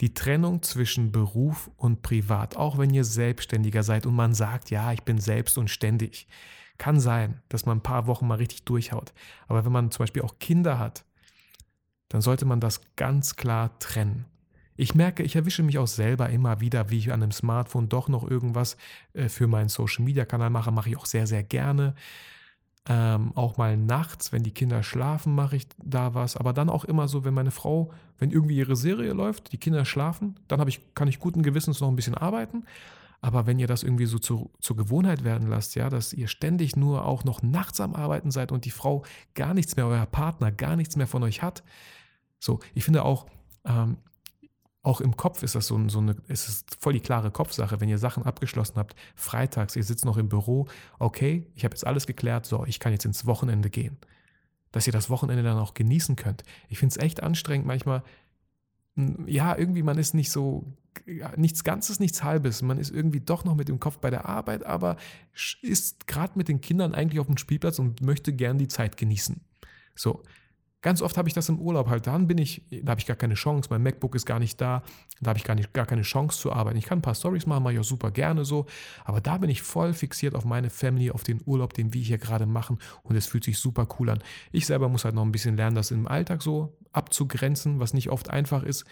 die 0.00 0.14
Trennung 0.14 0.62
zwischen 0.62 1.12
Beruf 1.12 1.70
und 1.76 2.02
Privat, 2.02 2.56
auch 2.56 2.78
wenn 2.78 2.92
ihr 2.92 3.04
Selbstständiger 3.04 3.82
seid 3.82 4.06
und 4.06 4.14
man 4.14 4.34
sagt, 4.34 4.70
ja, 4.70 4.92
ich 4.92 5.02
bin 5.02 5.18
selbst 5.18 5.58
und 5.58 5.68
ständig. 5.68 6.26
Kann 6.78 6.98
sein, 6.98 7.42
dass 7.50 7.66
man 7.66 7.78
ein 7.78 7.82
paar 7.82 8.06
Wochen 8.06 8.26
mal 8.26 8.36
richtig 8.36 8.64
durchhaut. 8.64 9.12
Aber 9.46 9.66
wenn 9.66 9.72
man 9.72 9.90
zum 9.90 10.04
Beispiel 10.04 10.22
auch 10.22 10.38
Kinder 10.38 10.78
hat, 10.78 11.04
dann 12.08 12.22
sollte 12.22 12.46
man 12.46 12.60
das 12.60 12.80
ganz 12.96 13.36
klar 13.36 13.78
trennen. 13.78 14.24
Ich 14.80 14.94
merke, 14.94 15.22
ich 15.22 15.36
erwische 15.36 15.62
mich 15.62 15.76
auch 15.76 15.86
selber 15.86 16.30
immer 16.30 16.62
wieder, 16.62 16.88
wie 16.88 16.96
ich 16.96 17.12
an 17.12 17.22
einem 17.22 17.32
Smartphone 17.32 17.90
doch 17.90 18.08
noch 18.08 18.26
irgendwas 18.26 18.78
äh, 19.12 19.28
für 19.28 19.46
meinen 19.46 19.68
Social-Media-Kanal 19.68 20.48
mache. 20.48 20.72
Mache 20.72 20.88
ich 20.88 20.96
auch 20.96 21.04
sehr, 21.04 21.26
sehr 21.26 21.42
gerne. 21.42 21.94
Ähm, 22.88 23.32
auch 23.36 23.58
mal 23.58 23.76
nachts, 23.76 24.32
wenn 24.32 24.42
die 24.42 24.54
Kinder 24.54 24.82
schlafen, 24.82 25.34
mache 25.34 25.56
ich 25.56 25.66
da 25.76 26.14
was. 26.14 26.34
Aber 26.34 26.54
dann 26.54 26.70
auch 26.70 26.86
immer 26.86 27.08
so, 27.08 27.24
wenn 27.24 27.34
meine 27.34 27.50
Frau, 27.50 27.92
wenn 28.16 28.30
irgendwie 28.30 28.56
ihre 28.56 28.74
Serie 28.74 29.12
läuft, 29.12 29.52
die 29.52 29.58
Kinder 29.58 29.84
schlafen, 29.84 30.40
dann 30.48 30.66
ich, 30.66 30.94
kann 30.94 31.08
ich 31.08 31.18
guten 31.18 31.42
Gewissens 31.42 31.82
noch 31.82 31.88
ein 31.88 31.96
bisschen 31.96 32.14
arbeiten. 32.14 32.64
Aber 33.20 33.46
wenn 33.46 33.58
ihr 33.58 33.66
das 33.66 33.82
irgendwie 33.82 34.06
so 34.06 34.18
zu, 34.18 34.50
zur 34.60 34.78
Gewohnheit 34.78 35.24
werden 35.24 35.50
lasst, 35.50 35.74
ja, 35.74 35.90
dass 35.90 36.14
ihr 36.14 36.26
ständig 36.26 36.74
nur 36.74 37.04
auch 37.04 37.24
noch 37.24 37.42
nachts 37.42 37.82
am 37.82 37.94
Arbeiten 37.94 38.30
seid 38.30 38.50
und 38.50 38.64
die 38.64 38.70
Frau 38.70 39.04
gar 39.34 39.52
nichts 39.52 39.76
mehr, 39.76 39.86
euer 39.86 40.06
Partner 40.06 40.50
gar 40.50 40.74
nichts 40.74 40.96
mehr 40.96 41.06
von 41.06 41.22
euch 41.22 41.42
hat. 41.42 41.62
So, 42.38 42.60
ich 42.72 42.84
finde 42.84 43.04
auch, 43.04 43.26
ähm, 43.66 43.98
auch 44.82 45.00
im 45.00 45.16
Kopf 45.16 45.42
ist 45.42 45.54
das 45.54 45.66
so, 45.66 45.88
so 45.88 45.98
eine, 45.98 46.16
es 46.28 46.48
ist 46.48 46.76
voll 46.80 46.94
die 46.94 47.00
klare 47.00 47.30
Kopfsache, 47.30 47.80
wenn 47.80 47.88
ihr 47.88 47.98
Sachen 47.98 48.22
abgeschlossen 48.22 48.76
habt, 48.76 48.94
freitags, 49.14 49.76
ihr 49.76 49.84
sitzt 49.84 50.04
noch 50.04 50.16
im 50.16 50.28
Büro, 50.28 50.68
okay, 50.98 51.46
ich 51.54 51.64
habe 51.64 51.74
jetzt 51.74 51.86
alles 51.86 52.06
geklärt, 52.06 52.46
so, 52.46 52.64
ich 52.66 52.80
kann 52.80 52.92
jetzt 52.92 53.04
ins 53.04 53.26
Wochenende 53.26 53.68
gehen. 53.68 53.98
Dass 54.72 54.86
ihr 54.86 54.92
das 54.92 55.10
Wochenende 55.10 55.42
dann 55.42 55.58
auch 55.58 55.74
genießen 55.74 56.16
könnt. 56.16 56.44
Ich 56.68 56.78
finde 56.78 56.94
es 56.94 57.02
echt 57.02 57.22
anstrengend 57.22 57.66
manchmal, 57.66 58.02
ja, 59.26 59.56
irgendwie, 59.56 59.82
man 59.82 59.98
ist 59.98 60.14
nicht 60.14 60.30
so, 60.30 60.64
nichts 61.36 61.64
Ganzes, 61.64 62.00
nichts 62.00 62.22
Halbes. 62.22 62.62
Man 62.62 62.78
ist 62.78 62.90
irgendwie 62.90 63.20
doch 63.20 63.44
noch 63.44 63.54
mit 63.54 63.68
dem 63.68 63.80
Kopf 63.80 63.98
bei 63.98 64.10
der 64.10 64.26
Arbeit, 64.26 64.64
aber 64.64 64.96
ist 65.62 66.06
gerade 66.06 66.32
mit 66.36 66.48
den 66.48 66.60
Kindern 66.60 66.94
eigentlich 66.94 67.20
auf 67.20 67.26
dem 67.26 67.36
Spielplatz 67.36 67.78
und 67.78 68.00
möchte 68.00 68.32
gern 68.32 68.58
die 68.58 68.68
Zeit 68.68 68.96
genießen. 68.96 69.40
So, 69.94 70.22
Ganz 70.82 71.02
oft 71.02 71.18
habe 71.18 71.28
ich 71.28 71.34
das 71.34 71.48
im 71.50 71.58
Urlaub 71.58 71.88
halt. 71.88 72.06
Dann 72.06 72.26
bin 72.26 72.38
ich, 72.38 72.62
da 72.70 72.92
habe 72.92 73.00
ich 73.00 73.06
gar 73.06 73.16
keine 73.16 73.34
Chance. 73.34 73.68
Mein 73.70 73.82
MacBook 73.82 74.14
ist 74.14 74.24
gar 74.24 74.38
nicht 74.38 74.58
da. 74.60 74.82
Da 75.20 75.30
habe 75.30 75.38
ich 75.38 75.44
gar, 75.44 75.54
nicht, 75.54 75.74
gar 75.74 75.84
keine 75.84 76.02
Chance 76.02 76.40
zu 76.40 76.52
arbeiten. 76.52 76.78
Ich 76.78 76.86
kann 76.86 76.98
ein 76.98 77.02
paar 77.02 77.14
Stories 77.14 77.44
machen, 77.44 77.62
mache 77.62 77.74
ich 77.74 77.78
auch 77.80 77.84
super 77.84 78.10
gerne 78.10 78.46
so. 78.46 78.64
Aber 79.04 79.20
da 79.20 79.36
bin 79.36 79.50
ich 79.50 79.60
voll 79.60 79.92
fixiert 79.92 80.34
auf 80.34 80.46
meine 80.46 80.70
Family, 80.70 81.10
auf 81.10 81.22
den 81.22 81.42
Urlaub, 81.44 81.74
den 81.74 81.92
wir 81.92 82.00
hier 82.00 82.16
gerade 82.16 82.46
machen. 82.46 82.78
Und 83.02 83.14
es 83.14 83.26
fühlt 83.26 83.44
sich 83.44 83.58
super 83.58 83.86
cool 83.98 84.08
an. 84.08 84.20
Ich 84.52 84.64
selber 84.64 84.88
muss 84.88 85.04
halt 85.04 85.14
noch 85.14 85.24
ein 85.24 85.32
bisschen 85.32 85.56
lernen, 85.56 85.76
das 85.76 85.90
im 85.90 86.08
Alltag 86.08 86.42
so 86.42 86.78
abzugrenzen, 86.92 87.78
was 87.78 87.92
nicht 87.92 88.08
oft 88.08 88.30
einfach 88.30 88.62
ist. 88.62 88.86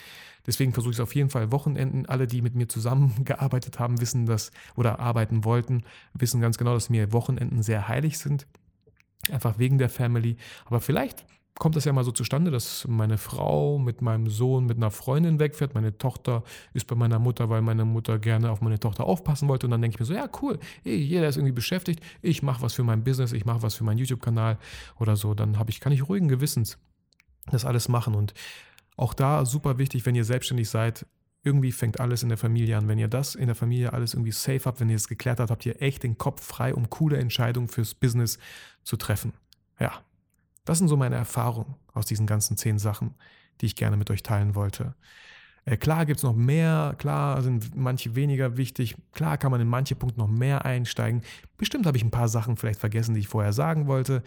Deswegen 0.46 0.74
versuche 0.74 0.92
ich 0.92 0.96
es 0.98 1.02
auf 1.02 1.14
jeden 1.14 1.30
Fall 1.30 1.52
Wochenenden. 1.52 2.04
Alle, 2.04 2.26
die 2.26 2.42
mit 2.42 2.54
mir 2.54 2.68
zusammengearbeitet 2.68 3.78
haben, 3.78 4.00
wissen 4.02 4.26
das 4.26 4.50
oder 4.76 5.00
arbeiten 5.00 5.44
wollten, 5.44 5.84
wissen 6.12 6.42
ganz 6.42 6.58
genau, 6.58 6.74
dass 6.74 6.90
mir 6.90 7.12
Wochenenden 7.12 7.62
sehr 7.62 7.88
heilig 7.88 8.18
sind. 8.18 8.46
Einfach 9.30 9.58
wegen 9.58 9.78
der 9.78 9.88
Family. 9.88 10.36
Aber 10.66 10.80
vielleicht 10.80 11.24
kommt 11.58 11.74
das 11.74 11.84
ja 11.84 11.92
mal 11.92 12.04
so 12.04 12.12
zustande, 12.12 12.50
dass 12.50 12.86
meine 12.88 13.18
Frau 13.18 13.78
mit 13.78 14.00
meinem 14.00 14.28
Sohn 14.28 14.66
mit 14.66 14.76
einer 14.76 14.90
Freundin 14.90 15.40
wegfährt. 15.40 15.74
Meine 15.74 15.98
Tochter 15.98 16.44
ist 16.72 16.86
bei 16.86 16.94
meiner 16.94 17.18
Mutter, 17.18 17.50
weil 17.50 17.62
meine 17.62 17.84
Mutter 17.84 18.18
gerne 18.18 18.50
auf 18.50 18.60
meine 18.60 18.78
Tochter 18.78 19.04
aufpassen 19.04 19.48
wollte. 19.48 19.66
Und 19.66 19.72
dann 19.72 19.82
denke 19.82 19.96
ich 19.96 20.00
mir 20.00 20.06
so, 20.06 20.14
ja, 20.14 20.28
cool, 20.40 20.58
jeder 20.84 21.28
ist 21.28 21.36
irgendwie 21.36 21.52
beschäftigt. 21.52 22.00
Ich 22.22 22.42
mache 22.42 22.62
was 22.62 22.74
für 22.74 22.84
mein 22.84 23.02
Business, 23.02 23.32
ich 23.32 23.44
mache 23.44 23.62
was 23.62 23.74
für 23.74 23.84
meinen 23.84 23.98
YouTube-Kanal 23.98 24.58
oder 25.00 25.16
so. 25.16 25.34
Dann 25.34 25.58
habe 25.58 25.70
ich, 25.70 25.80
kann 25.80 25.92
ich 25.92 26.08
ruhigen 26.08 26.28
Gewissens 26.28 26.78
das 27.50 27.64
alles 27.64 27.88
machen. 27.88 28.14
Und 28.14 28.34
auch 28.96 29.14
da 29.14 29.44
super 29.44 29.78
wichtig, 29.78 30.06
wenn 30.06 30.14
ihr 30.14 30.24
selbstständig 30.24 30.68
seid, 30.68 31.06
irgendwie 31.42 31.72
fängt 31.72 31.98
alles 31.98 32.22
in 32.22 32.28
der 32.28 32.38
Familie 32.38 32.76
an. 32.76 32.88
Wenn 32.88 32.98
ihr 32.98 33.08
das 33.08 33.34
in 33.34 33.46
der 33.46 33.54
Familie 33.56 33.92
alles 33.92 34.14
irgendwie 34.14 34.32
safe 34.32 34.64
habt, 34.64 34.80
wenn 34.80 34.90
ihr 34.90 34.96
es 34.96 35.08
geklärt 35.08 35.40
habt, 35.40 35.50
habt 35.50 35.66
ihr 35.66 35.80
echt 35.82 36.02
den 36.02 36.18
Kopf 36.18 36.44
frei, 36.44 36.74
um 36.74 36.90
coole 36.90 37.16
Entscheidungen 37.16 37.68
fürs 37.68 37.94
Business 37.94 38.38
zu 38.84 38.96
treffen. 38.96 39.32
Ja, 39.80 40.02
das 40.68 40.78
sind 40.78 40.88
so 40.88 40.98
meine 40.98 41.16
Erfahrungen 41.16 41.76
aus 41.94 42.04
diesen 42.04 42.26
ganzen 42.26 42.58
zehn 42.58 42.78
Sachen, 42.78 43.14
die 43.60 43.66
ich 43.66 43.74
gerne 43.74 43.96
mit 43.96 44.10
euch 44.10 44.22
teilen 44.22 44.54
wollte. 44.54 44.94
Äh, 45.64 45.78
klar 45.78 46.04
gibt 46.04 46.18
es 46.18 46.24
noch 46.24 46.36
mehr, 46.36 46.94
klar 46.98 47.40
sind 47.40 47.74
manche 47.74 48.14
weniger 48.14 48.58
wichtig, 48.58 48.94
klar 49.12 49.38
kann 49.38 49.50
man 49.50 49.62
in 49.62 49.68
manche 49.68 49.96
Punkte 49.96 50.18
noch 50.18 50.28
mehr 50.28 50.66
einsteigen. 50.66 51.22
Bestimmt 51.56 51.86
habe 51.86 51.96
ich 51.96 52.04
ein 52.04 52.10
paar 52.10 52.28
Sachen 52.28 52.58
vielleicht 52.58 52.80
vergessen, 52.80 53.14
die 53.14 53.20
ich 53.20 53.28
vorher 53.28 53.54
sagen 53.54 53.86
wollte. 53.86 54.22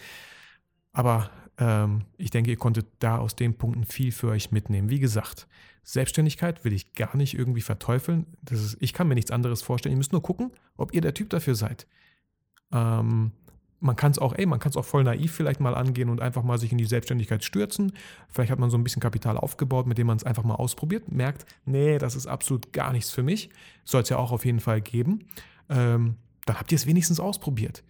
Aber 0.93 1.29
ähm, 1.59 2.05
ich 2.17 2.31
denke, 2.31 2.49
ihr 2.49 2.57
konntet 2.57 2.87
da 2.97 3.19
aus 3.19 3.35
den 3.35 3.55
Punkten 3.55 3.83
viel 3.85 4.11
für 4.11 4.29
euch 4.29 4.51
mitnehmen. 4.51 4.89
Wie 4.89 4.99
gesagt, 4.99 5.47
Selbstständigkeit 5.83 6.65
will 6.65 6.73
ich 6.73 6.93
gar 6.93 7.15
nicht 7.15 7.37
irgendwie 7.37 7.61
verteufeln. 7.61 8.25
Das 8.41 8.59
ist, 8.59 8.77
ich 8.79 8.93
kann 8.93 9.07
mir 9.07 9.15
nichts 9.15 9.29
anderes 9.29 9.61
vorstellen. 9.61 9.93
Ihr 9.93 9.97
müsst 9.97 10.11
nur 10.11 10.23
gucken, 10.23 10.51
ob 10.75 10.91
ihr 10.95 11.01
der 11.01 11.13
Typ 11.13 11.29
dafür 11.29 11.53
seid. 11.53 11.85
Ähm, 12.71 13.31
man 13.81 13.95
kann 13.95 14.11
es 14.11 14.19
auch, 14.19 14.33
ey, 14.33 14.45
man 14.45 14.59
kann 14.59 14.69
es 14.69 14.77
auch 14.77 14.85
voll 14.85 15.03
naiv 15.03 15.33
vielleicht 15.33 15.59
mal 15.59 15.73
angehen 15.73 16.09
und 16.09 16.21
einfach 16.21 16.43
mal 16.43 16.59
sich 16.59 16.71
in 16.71 16.77
die 16.77 16.85
Selbstständigkeit 16.85 17.43
stürzen. 17.43 17.93
Vielleicht 18.29 18.51
hat 18.51 18.59
man 18.59 18.69
so 18.69 18.77
ein 18.77 18.83
bisschen 18.83 19.01
Kapital 19.01 19.37
aufgebaut, 19.37 19.87
mit 19.87 19.97
dem 19.97 20.07
man 20.07 20.17
es 20.17 20.23
einfach 20.23 20.43
mal 20.43 20.55
ausprobiert, 20.55 21.11
merkt, 21.11 21.45
nee, 21.65 21.97
das 21.97 22.15
ist 22.15 22.27
absolut 22.27 22.71
gar 22.73 22.93
nichts 22.93 23.09
für 23.09 23.23
mich. 23.23 23.49
Soll 23.83 24.03
es 24.03 24.09
ja 24.09 24.17
auch 24.17 24.31
auf 24.31 24.45
jeden 24.45 24.59
Fall 24.59 24.81
geben. 24.81 25.25
Ähm, 25.67 26.15
dann 26.45 26.59
habt 26.59 26.71
ihr 26.71 26.75
es 26.75 26.85
wenigstens 26.85 27.19
ausprobiert. 27.19 27.83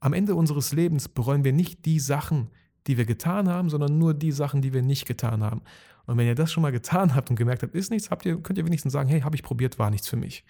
Am 0.00 0.14
Ende 0.14 0.34
unseres 0.34 0.72
Lebens 0.72 1.08
bereuen 1.08 1.44
wir 1.44 1.52
nicht 1.52 1.84
die 1.84 2.00
Sachen, 2.00 2.48
die 2.86 2.96
wir 2.96 3.04
getan 3.04 3.48
haben, 3.48 3.68
sondern 3.68 3.98
nur 3.98 4.14
die 4.14 4.32
Sachen, 4.32 4.62
die 4.62 4.72
wir 4.72 4.82
nicht 4.82 5.06
getan 5.06 5.42
haben. 5.42 5.60
Und 6.06 6.16
wenn 6.16 6.26
ihr 6.26 6.34
das 6.34 6.52
schon 6.52 6.62
mal 6.62 6.72
getan 6.72 7.14
habt 7.14 7.30
und 7.30 7.36
gemerkt 7.36 7.62
habt, 7.62 7.74
ist 7.74 7.90
nichts, 7.90 8.10
habt 8.10 8.24
ihr, 8.24 8.40
könnt 8.40 8.58
ihr 8.58 8.64
wenigstens 8.64 8.92
sagen, 8.92 9.08
hey, 9.08 9.20
habe 9.20 9.34
ich 9.34 9.42
probiert, 9.42 9.78
war 9.78 9.90
nichts 9.90 10.08
für 10.08 10.16
mich. 10.16 10.44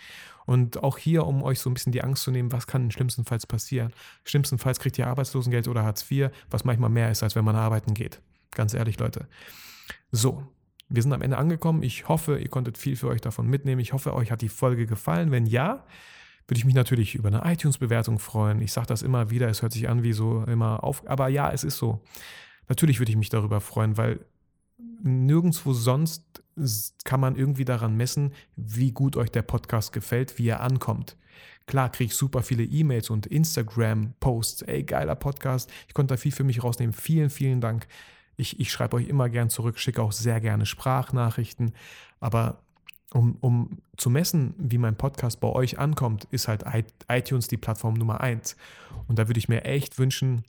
Und 0.44 0.82
auch 0.82 0.98
hier, 0.98 1.26
um 1.26 1.42
euch 1.42 1.60
so 1.60 1.70
ein 1.70 1.74
bisschen 1.74 1.92
die 1.92 2.02
Angst 2.02 2.22
zu 2.22 2.30
nehmen, 2.30 2.52
was 2.52 2.66
kann 2.66 2.90
schlimmstenfalls 2.90 3.46
passieren? 3.46 3.92
Schlimmstenfalls 4.24 4.78
kriegt 4.78 4.98
ihr 4.98 5.06
Arbeitslosengeld 5.06 5.66
oder 5.66 5.82
Hartz 5.82 6.08
IV, 6.10 6.30
was 6.50 6.64
manchmal 6.64 6.90
mehr 6.90 7.10
ist, 7.10 7.22
als 7.22 7.34
wenn 7.34 7.44
man 7.44 7.56
arbeiten 7.56 7.94
geht. 7.94 8.20
Ganz 8.52 8.74
ehrlich, 8.74 8.98
Leute. 8.98 9.26
So, 10.12 10.46
wir 10.88 11.02
sind 11.02 11.12
am 11.12 11.22
Ende 11.22 11.38
angekommen. 11.38 11.82
Ich 11.82 12.08
hoffe, 12.08 12.38
ihr 12.38 12.48
konntet 12.48 12.78
viel 12.78 12.96
für 12.96 13.08
euch 13.08 13.20
davon 13.20 13.48
mitnehmen. 13.48 13.80
Ich 13.80 13.92
hoffe, 13.92 14.14
euch 14.14 14.30
hat 14.30 14.42
die 14.42 14.48
Folge 14.48 14.86
gefallen. 14.86 15.30
Wenn 15.30 15.46
ja, 15.46 15.84
würde 16.46 16.58
ich 16.58 16.64
mich 16.64 16.74
natürlich 16.74 17.14
über 17.14 17.28
eine 17.28 17.42
iTunes-Bewertung 17.50 18.18
freuen. 18.18 18.60
Ich 18.60 18.72
sage 18.72 18.86
das 18.86 19.02
immer 19.02 19.30
wieder, 19.30 19.48
es 19.48 19.62
hört 19.62 19.72
sich 19.72 19.88
an 19.88 20.02
wie 20.02 20.12
so 20.12 20.44
immer 20.44 20.84
auf, 20.84 21.06
aber 21.08 21.28
ja, 21.28 21.50
es 21.50 21.64
ist 21.64 21.76
so. 21.76 22.02
Natürlich 22.68 23.00
würde 23.00 23.10
ich 23.10 23.16
mich 23.16 23.30
darüber 23.30 23.60
freuen, 23.60 23.96
weil 23.96 24.20
nirgendwo 25.02 25.72
sonst 25.72 26.42
kann 27.04 27.20
man 27.20 27.36
irgendwie 27.36 27.64
daran 27.64 27.96
messen, 27.96 28.32
wie 28.56 28.92
gut 28.92 29.16
euch 29.16 29.30
der 29.30 29.42
Podcast 29.42 29.92
gefällt, 29.92 30.38
wie 30.38 30.48
er 30.48 30.60
ankommt. 30.60 31.16
Klar 31.66 31.90
kriege 31.90 32.10
ich 32.10 32.16
super 32.16 32.42
viele 32.42 32.62
E-Mails 32.62 33.10
und 33.10 33.26
Instagram-Posts. 33.26 34.62
Ey, 34.62 34.84
geiler 34.84 35.16
Podcast. 35.16 35.70
Ich 35.88 35.94
konnte 35.94 36.14
da 36.14 36.18
viel 36.18 36.32
für 36.32 36.44
mich 36.44 36.62
rausnehmen. 36.62 36.92
Vielen, 36.92 37.28
vielen 37.28 37.60
Dank. 37.60 37.88
Ich, 38.36 38.60
ich 38.60 38.70
schreibe 38.70 38.96
euch 38.96 39.08
immer 39.08 39.28
gern 39.28 39.50
zurück, 39.50 39.78
schicke 39.78 40.00
auch 40.00 40.12
sehr 40.12 40.40
gerne 40.40 40.64
Sprachnachrichten. 40.64 41.72
Aber 42.20 42.62
um, 43.12 43.36
um 43.40 43.78
zu 43.96 44.10
messen, 44.10 44.54
wie 44.58 44.78
mein 44.78 44.96
Podcast 44.96 45.40
bei 45.40 45.48
euch 45.48 45.78
ankommt, 45.78 46.24
ist 46.30 46.48
halt 46.48 46.64
iTunes 47.08 47.48
die 47.48 47.56
Plattform 47.56 47.94
Nummer 47.94 48.20
eins. 48.20 48.56
Und 49.08 49.18
da 49.18 49.28
würde 49.28 49.38
ich 49.38 49.48
mir 49.48 49.64
echt 49.64 49.98
wünschen, 49.98 50.44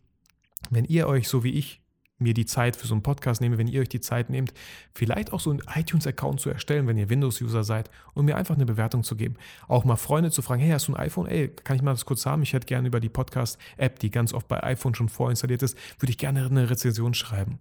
wenn 0.70 0.86
ihr 0.86 1.08
euch 1.08 1.28
so 1.28 1.44
wie 1.44 1.52
ich 1.52 1.82
mir 2.20 2.34
die 2.34 2.46
Zeit 2.46 2.76
für 2.76 2.88
so 2.88 2.94
einen 2.94 3.04
Podcast 3.04 3.42
nehme, 3.42 3.58
wenn 3.58 3.68
ihr 3.68 3.82
euch 3.82 3.90
die 3.90 4.00
Zeit 4.00 4.30
nehmt, 4.30 4.54
vielleicht 4.94 5.34
auch 5.34 5.40
so 5.40 5.52
einen 5.52 5.62
iTunes-Account 5.74 6.40
zu 6.40 6.50
erstellen, 6.50 6.88
wenn 6.88 6.98
ihr 6.98 7.10
Windows-User 7.10 7.64
seid 7.64 7.90
und 8.14 8.26
mir 8.26 8.36
einfach 8.36 8.56
eine 8.56 8.66
Bewertung 8.66 9.04
zu 9.04 9.16
geben. 9.16 9.36
Auch 9.68 9.86
mal 9.86 9.96
Freunde 9.96 10.32
zu 10.32 10.42
fragen, 10.42 10.62
hey, 10.62 10.72
hast 10.72 10.88
du 10.88 10.94
ein 10.94 11.00
iPhone? 11.00 11.28
Ey, 11.28 11.50
kann 11.50 11.76
ich 11.76 11.82
mal 11.82 11.92
das 11.92 12.06
kurz 12.06 12.26
haben? 12.26 12.42
Ich 12.42 12.54
hätte 12.54 12.66
gerne 12.66 12.88
über 12.88 13.00
die 13.00 13.10
Podcast-App, 13.10 14.00
die 14.00 14.10
ganz 14.10 14.34
oft 14.34 14.48
bei 14.48 14.64
iPhone 14.64 14.96
schon 14.96 15.10
vorinstalliert 15.10 15.62
ist, 15.64 15.78
würde 16.00 16.12
ich 16.12 16.18
gerne 16.18 16.46
eine 16.46 16.70
Rezension 16.70 17.14
schreiben. 17.14 17.60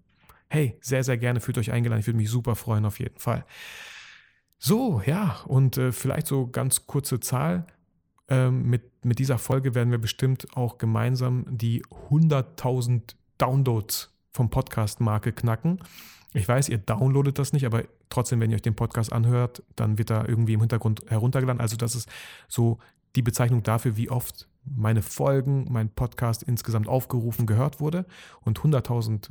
Hey, 0.49 0.77
sehr, 0.81 1.05
sehr 1.05 1.19
gerne, 1.19 1.41
fühlt 1.41 1.59
euch 1.59 1.73
eingeladen. 1.73 2.01
Ich 2.01 2.07
würde 2.07 2.19
mich 2.19 2.31
super 2.31 2.55
freuen 2.55 2.85
auf 2.85 2.99
jeden 2.99 3.19
Fall. 3.19 3.45
So, 4.59 5.03
ja, 5.05 5.41
und 5.47 5.77
äh, 5.77 5.93
vielleicht 5.93 6.27
so 6.27 6.47
ganz 6.47 6.87
kurze 6.87 7.21
Zahl. 7.21 7.67
Ähm, 8.29 8.69
mit, 8.69 9.05
mit 9.05 9.19
dieser 9.19 9.39
Folge 9.39 9.75
werden 9.75 9.91
wir 9.91 9.99
bestimmt 9.99 10.49
auch 10.57 10.79
gemeinsam 10.79 11.45
die 11.49 11.85
100.000 12.11 13.15
Downloads 13.39 14.16
vom 14.37 14.51
Podcast-Marke 14.51 15.33
knacken. 15.33 15.81
Ich 16.35 16.47
weiß, 16.47 16.69
ihr 16.69 16.79
downloadet 16.79 17.39
das 17.39 17.53
nicht, 17.53 17.65
aber 17.65 17.85
trotzdem, 18.11 18.41
wenn 18.41 18.51
ihr 18.51 18.57
euch 18.57 18.63
den 18.63 18.77
Podcast 18.77 19.13
anhört, 19.13 19.63
dann 19.75 19.99
wird 19.99 20.11
da 20.11 20.25
irgendwie 20.27 20.53
im 20.53 20.61
Hintergrund 20.61 21.03
heruntergeladen. 21.09 21.61
Also 21.61 21.77
das 21.77 21.95
ist 21.95 22.09
so 22.47 22.79
die 23.17 23.23
Bezeichnung 23.23 23.63
dafür, 23.63 23.97
wie 23.97 24.11
oft 24.11 24.47
meine 24.65 25.01
Folgen, 25.01 25.67
mein 25.71 25.89
Podcast 25.89 26.43
insgesamt 26.43 26.89
aufgerufen, 26.89 27.47
gehört 27.47 27.81
wurde. 27.81 28.05
Und 28.43 28.61
100.000 28.61 29.31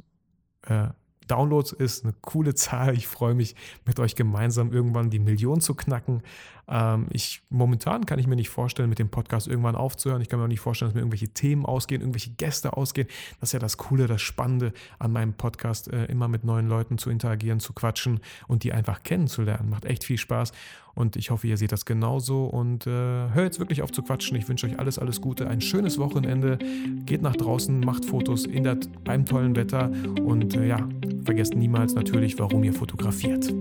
äh, 0.64 0.90
Downloads 1.28 1.72
ist 1.72 2.04
eine 2.04 2.14
coole 2.22 2.56
Zahl. 2.56 2.96
Ich 2.96 3.08
freue 3.08 3.34
mich, 3.34 3.56
mit 3.86 4.00
euch 4.00 4.16
gemeinsam 4.16 4.72
irgendwann 4.72 5.10
die 5.10 5.20
Million 5.20 5.62
zu 5.62 5.76
knacken. 5.76 6.22
Ähm, 6.68 7.08
ich, 7.12 7.42
momentan 7.50 8.06
kann 8.06 8.20
ich 8.20 8.28
mir 8.28 8.36
nicht 8.36 8.50
vorstellen, 8.50 8.90
mit 8.90 9.00
dem 9.00 9.10
Podcast 9.10 9.48
irgendwann 9.48 9.76
aufzuhören. 9.76 10.22
Ich 10.22 10.30
kann 10.30 10.40
mir 10.40 10.46
auch 10.46 10.50
nicht 10.50 10.60
vorstellen, 10.60 10.90
dass 10.90 10.96
mir 10.96 11.02
irgendwelche 11.02 11.30
Themen 11.30 11.66
ausgehen, 11.66 12.02
irgendwelche 12.02 12.32
Gäste 12.32 12.76
ausgehen. 12.76 13.08
Das 13.40 13.50
ist 13.50 13.54
ja 13.54 13.60
das 13.60 13.78
Coole, 13.78 14.08
das 14.08 14.22
Spannende 14.22 14.74
an 15.00 15.12
meinem 15.12 15.34
Podcast, 15.34 15.92
äh, 15.92 16.06
immer 16.06 16.28
mit 16.28 16.44
neuen 16.44 16.68
Leuten 16.68 16.98
zu 16.98 17.10
interagieren, 17.10 17.60
zu 17.60 17.74
quatschen 17.74 18.20
und 18.48 18.64
die 18.64 18.74
einfach 18.74 19.04
kennenzulernen. 19.04 19.70
Macht 19.70 19.86
echt 19.86 20.04
viel 20.04 20.18
Spaß. 20.18 20.52
Und 20.96 21.18
ich 21.18 21.30
hoffe, 21.30 21.48
ihr 21.48 21.58
seht 21.58 21.72
das 21.72 21.86
genauso. 21.86 22.46
Und 22.46 22.88
äh, 22.88 22.90
hört 22.90 23.46
jetzt 23.46 23.60
wirklich 23.60 23.82
auf 23.82 23.92
zu 23.92 24.02
quatschen. 24.02 24.38
Ich 24.38 24.48
wünsche 24.48 24.66
euch 24.66 24.80
alles, 24.80 24.98
alles 24.98 25.22
Gute, 25.22 25.48
ein 25.48 25.62
schönes 25.62 26.00
Wochenende. 26.00 26.58
Geht 27.06 27.22
nach 27.22 27.36
draußen, 27.36 27.80
macht 27.82 28.06
Fotos 28.06 28.46
in 28.46 28.64
der, 28.64 28.78
beim 29.04 29.26
tollen 29.26 29.56
Wetter. 29.56 29.92
Und 30.24 30.56
äh, 30.56 30.68
ja, 30.68 30.88
vergesst 31.24 31.54
niemals 31.54 31.94
natürlich, 31.94 32.40
warum 32.40 32.64
ihr 32.64 32.74
fotografiert. 32.74 33.54